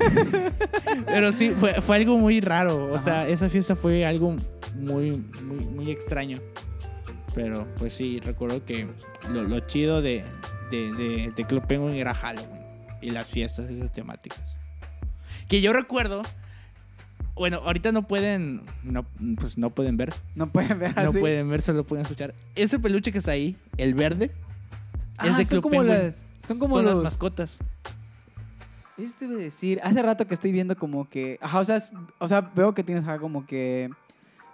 [1.06, 2.92] Pero sí, fue, fue algo muy raro.
[2.92, 4.36] O sea, esa fiesta fue algo
[4.74, 6.40] muy, muy, muy extraño.
[7.34, 8.86] Pero pues sí, recuerdo que
[9.30, 10.24] lo, lo chido de,
[10.70, 12.60] de, de, de Club Penguin era Halloween.
[13.02, 14.58] Y las fiestas, esas temáticas.
[15.48, 16.22] Que yo recuerdo.
[17.34, 18.62] Bueno, ahorita no pueden.
[18.82, 19.04] No,
[19.38, 20.14] pues no pueden ver.
[20.34, 21.18] No pueden ver No así.
[21.18, 22.34] pueden ver, solo pueden escuchar.
[22.54, 24.30] Ese peluche que está ahí, el verde,
[25.18, 25.88] Ah, es de son Club como Penguin.
[25.98, 26.24] las.
[26.46, 26.94] Son como son los.
[26.94, 27.58] las mascotas.
[28.98, 29.80] Eso te iba a decir.
[29.82, 31.38] Hace rato que estoy viendo como que.
[31.42, 33.90] Ajá, o sea, es- o sea veo que tienes ajá, como que.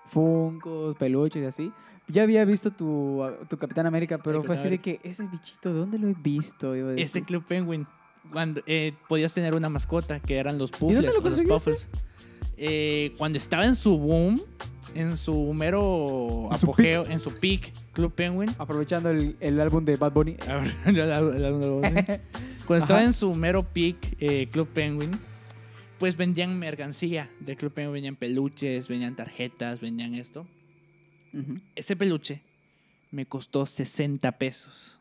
[0.08, 1.72] Funcos, peluches y así.
[2.08, 5.78] Ya había visto tu, tu Capitán América, pero fue así de que ese bichito, ¿de
[5.78, 6.74] dónde lo he visto?
[6.76, 7.04] Iba a decir.
[7.04, 7.86] Ese Club Penguin.
[8.30, 11.54] Cuando eh, podías tener una mascota que eran los dónde puffles lo o los conseguiste?
[11.54, 11.88] puffles.
[12.56, 14.42] Eh, cuando estaba en su boom,
[14.94, 18.54] en su mero En su apogeo, en su peak, Club Penguin.
[18.58, 20.36] Aprovechando el, el álbum de Bad Bunny.
[20.86, 22.20] El- el- el- el-
[22.66, 25.18] Cuando estaba en su mero peak, eh, Club Penguin,
[25.98, 27.92] pues vendían mercancía de Club Penguin.
[27.94, 30.46] Vendían peluches, vendían tarjetas, vendían esto.
[31.76, 32.42] Ese peluche
[33.10, 34.98] me costó 60 pesos.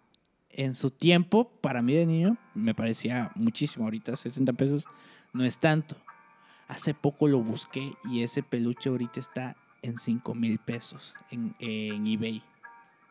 [0.49, 3.85] En su tiempo, para mí de niño, me parecía muchísimo.
[3.85, 4.85] Ahorita 60 pesos
[5.33, 5.95] no es tanto.
[6.67, 12.05] Hace poco lo busqué y ese peluche ahorita está en 5 mil pesos en, en
[12.07, 12.41] eBay.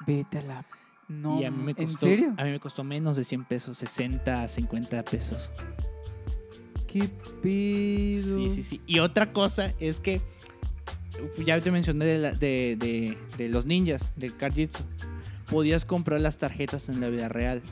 [0.07, 0.65] Vete a la.
[1.09, 2.35] No, y a mí me ¿En costó, serio?
[2.37, 5.51] A mí me costó menos de 100 pesos, 60, 50 pesos.
[6.87, 7.09] ¿Qué
[7.43, 8.37] pedo?
[8.37, 8.81] Sí, sí, sí.
[8.87, 10.21] Y otra cosa es que
[11.45, 14.85] ya te mencioné de, la- de- de- de los ninjas, del Karjitsu.
[15.49, 17.63] Podías comprar las tarjetas en la vida real.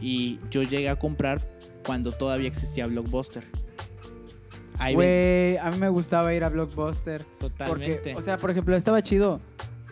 [0.00, 1.46] Y yo llegué a comprar
[1.84, 3.44] cuando todavía existía Blockbuster.
[4.94, 7.24] Güey, a mí me gustaba ir a Blockbuster.
[7.38, 7.94] totalmente.
[7.96, 9.40] Porque, o sea, por ejemplo, estaba chido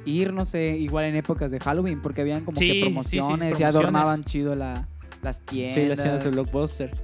[0.05, 2.81] ir, no sé, igual en épocas de Halloween, porque habían como Sí, sí, que sí,
[2.81, 3.75] sí, promociones y promociones.
[3.75, 4.89] adornaban chido la,
[5.23, 5.75] las tiendas.
[5.75, 6.97] sí, las tiendas de Blockbuster.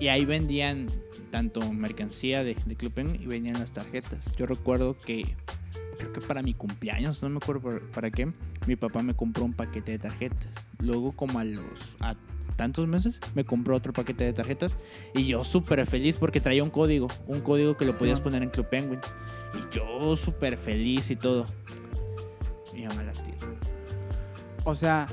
[0.00, 0.88] Y ahí vendían
[1.30, 4.30] tanto mercancía de, de Club Penguin y vendían las tarjetas.
[4.36, 5.36] Yo recuerdo que,
[5.98, 8.32] creo que para mi cumpleaños, no me acuerdo para qué,
[8.66, 10.48] mi papá me compró un paquete de tarjetas.
[10.80, 11.64] Luego, como a los
[12.00, 12.16] a
[12.56, 14.76] tantos meses, me compró otro paquete de tarjetas.
[15.14, 18.50] Y yo súper feliz porque traía un código, un código que lo podías poner en
[18.50, 19.00] Club Penguin.
[19.54, 21.46] Y yo súper feliz y todo.
[22.72, 23.36] Mi mamá las tiró.
[24.64, 25.06] O sea,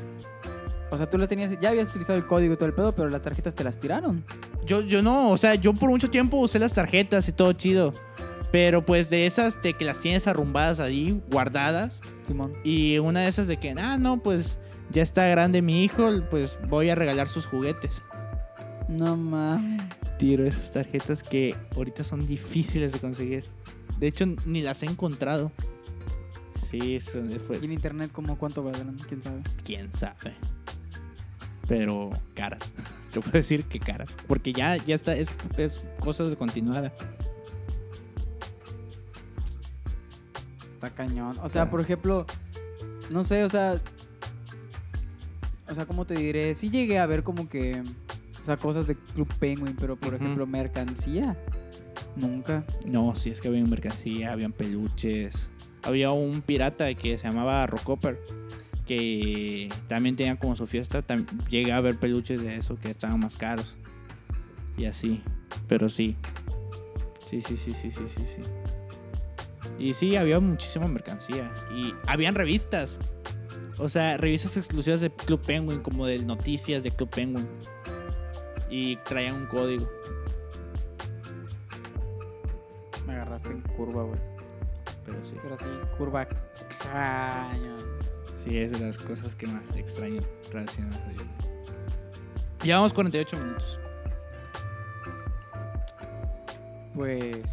[0.91, 3.09] o sea, tú la tenías, ya habías utilizado el código y todo el pedo, pero
[3.09, 4.25] las tarjetas te las tiraron.
[4.65, 7.93] Yo, yo no, o sea, yo por mucho tiempo usé las tarjetas y todo chido.
[8.51, 12.01] Pero pues de esas de que las tienes arrumbadas ahí, guardadas.
[12.23, 12.53] Simón.
[12.65, 14.57] Y una de esas de que, ah, no, pues
[14.91, 18.01] ya está grande mi hijo, pues voy a regalar sus juguetes.
[18.87, 19.81] No mames.
[20.17, 23.45] Tiro esas tarjetas que ahorita son difíciles de conseguir.
[23.99, 25.51] De hecho, ni las he encontrado.
[26.69, 27.59] Sí, eso fue.
[27.59, 28.97] ¿Y en internet como cuánto valdrán?
[29.07, 29.41] ¿Quién sabe?
[29.63, 30.35] quién sabe.
[31.67, 32.61] Pero caras.
[33.11, 34.17] Te puedo decir que caras.
[34.27, 36.93] Porque ya, ya está, es, es cosas de continuada.
[40.73, 41.37] Está cañón.
[41.43, 42.25] O sea, por ejemplo,
[43.09, 43.81] no sé, o sea.
[45.69, 46.53] O sea, ¿cómo te diré?
[46.55, 47.81] Sí llegué a ver como que.
[48.41, 51.37] O sea, cosas de Club Penguin, pero por ejemplo, mercancía.
[52.15, 52.65] Nunca.
[52.85, 55.49] No, sí, es que había mercancía, habían peluches.
[55.83, 58.19] Había un pirata que se llamaba Rockoper,
[58.85, 61.03] que también tenía como su fiesta.
[61.49, 63.75] Llegué a ver peluches de eso que estaban más caros.
[64.77, 65.21] Y así,
[65.67, 66.15] pero sí.
[67.25, 68.41] Sí, sí, sí, sí, sí, sí, sí.
[69.79, 71.51] Y sí, había muchísima mercancía.
[71.73, 72.99] Y habían revistas.
[73.81, 77.47] O sea, revistas exclusivas de Club Penguin, como de noticias de Club Penguin.
[78.69, 79.89] Y traían un código.
[83.07, 84.19] Me agarraste en curva, güey.
[85.05, 85.35] Pero sí.
[85.41, 85.65] Pero sí,
[85.97, 86.27] curva
[86.83, 87.81] cañón.
[88.37, 90.21] Sí, es de las cosas que más extraño
[90.51, 91.35] relacionadas a Disney.
[92.63, 93.79] Llevamos 48 minutos.
[96.93, 97.43] Pues.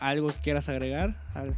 [0.00, 1.14] ¿Algo que quieras agregar?
[1.34, 1.56] Al-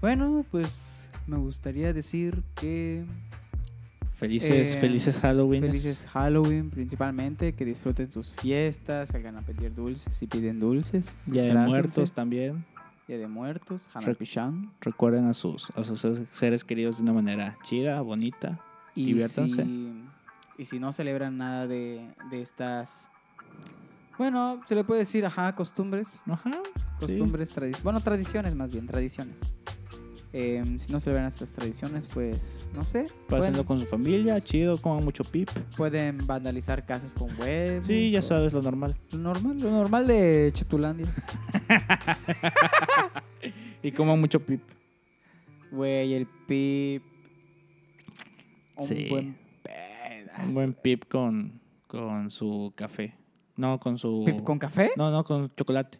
[0.00, 0.85] Bueno, pues
[1.26, 3.04] me gustaría decir que
[4.12, 5.62] Felices, Eh, felices Halloween.
[5.62, 11.18] felices Halloween principalmente, que disfruten sus fiestas, salgan a pedir dulces y piden dulces.
[11.26, 11.54] Día de.
[11.54, 12.64] Muertos también.
[13.06, 14.72] Día de Muertos, Hanapichan.
[14.80, 18.58] Recuerden a sus, a sus seres- seres queridos de una manera chida, bonita.
[18.94, 19.64] Y Diviértanse.
[19.64, 20.02] Si,
[20.58, 23.10] y si no celebran nada de, de estas...
[24.18, 26.22] Bueno, se le puede decir, ajá, costumbres.
[26.26, 26.58] Ajá.
[26.98, 27.82] Costumbres, tradiciones.
[27.84, 29.36] Bueno, tradiciones más bien, tradiciones.
[30.38, 33.04] Em, si no celebran estas tradiciones, pues, no sé.
[33.26, 35.48] Pásenlo Pueden, con su familia, chido, coman mucho pip.
[35.78, 37.86] pueden vandalizar casas con huevos.
[37.86, 38.94] Sí, ya o- sabes lo normal.
[39.12, 41.06] Lo normal, lo normal de Chetulandia.
[43.82, 44.60] Y coman mucho pip.
[45.70, 47.02] Güey, el pip.
[48.76, 49.06] Un Sí.
[49.08, 50.42] buen pedazo.
[50.42, 53.14] Un buen pip con, con su café.
[53.56, 54.22] No, con su...
[54.26, 54.90] ¿Pip con café?
[54.96, 55.98] No, no, con chocolate.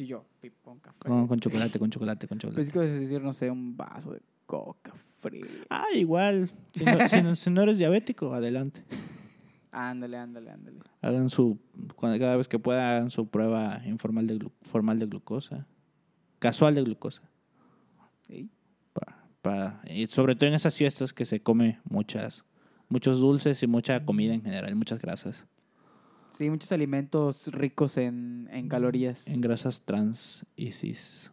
[0.00, 0.98] Y yo, pip con café.
[1.00, 2.62] Con, con chocolate, con chocolate, con chocolate.
[2.62, 5.44] Ibas a decir, no sé, un vaso de coca fría.
[5.68, 6.48] Ah, igual.
[6.74, 8.82] Si no, si no- si no eres diabético, adelante.
[9.72, 10.78] Ándale, ándale, ándale.
[11.02, 11.58] Hagan su...
[11.96, 15.66] cuando- Cada vez que puedan, hagan su prueba informal de, glu- formal de glucosa.
[16.38, 17.22] Casual de glucosa.
[18.94, 22.44] Pa- pa- y sobre todo en esas fiestas que se come muchas,
[22.88, 25.46] muchos dulces y mucha comida en general, muchas grasas.
[26.32, 29.28] Sí, muchos alimentos ricos en, en calorías.
[29.28, 31.30] En grasas trans y cis.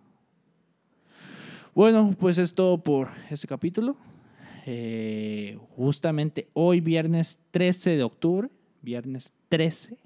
[1.73, 3.97] Bueno, pues es todo por este capítulo.
[4.65, 8.49] Eh, justamente hoy, viernes 13 de octubre,
[8.81, 9.97] viernes 13,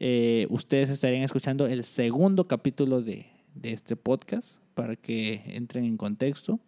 [0.00, 5.96] eh, ustedes estarían escuchando el segundo capítulo de, de este podcast para que entren en
[5.96, 6.58] contexto.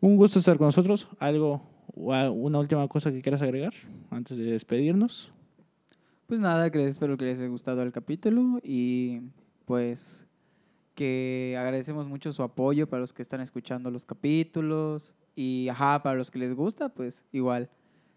[0.00, 1.08] Un gusto estar con nosotros.
[1.20, 1.62] ¿Algo,
[1.94, 3.72] una última cosa que quieras agregar
[4.10, 5.32] antes de despedirnos?
[6.32, 9.20] Pues nada, que espero que les haya gustado el capítulo y
[9.66, 10.26] pues
[10.94, 16.16] que agradecemos mucho su apoyo para los que están escuchando los capítulos y ajá, para
[16.16, 17.68] los que les gusta, pues igual.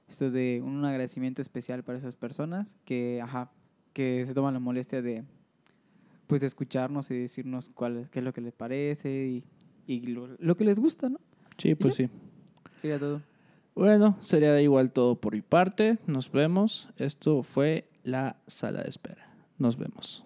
[0.07, 3.51] Esto de un agradecimiento especial para esas personas que ajá,
[3.91, 5.25] que se toman la molestia de
[6.25, 9.43] pues de escucharnos y decirnos cuál qué es lo que les parece y,
[9.87, 11.19] y lo, lo que les gusta, ¿no?
[11.57, 12.09] Sí, pues sí.
[12.77, 13.21] Sería todo.
[13.75, 15.97] Bueno, sería igual todo por mi parte.
[16.07, 16.89] Nos vemos.
[16.97, 19.27] Esto fue la sala de espera.
[19.57, 20.24] Nos vemos.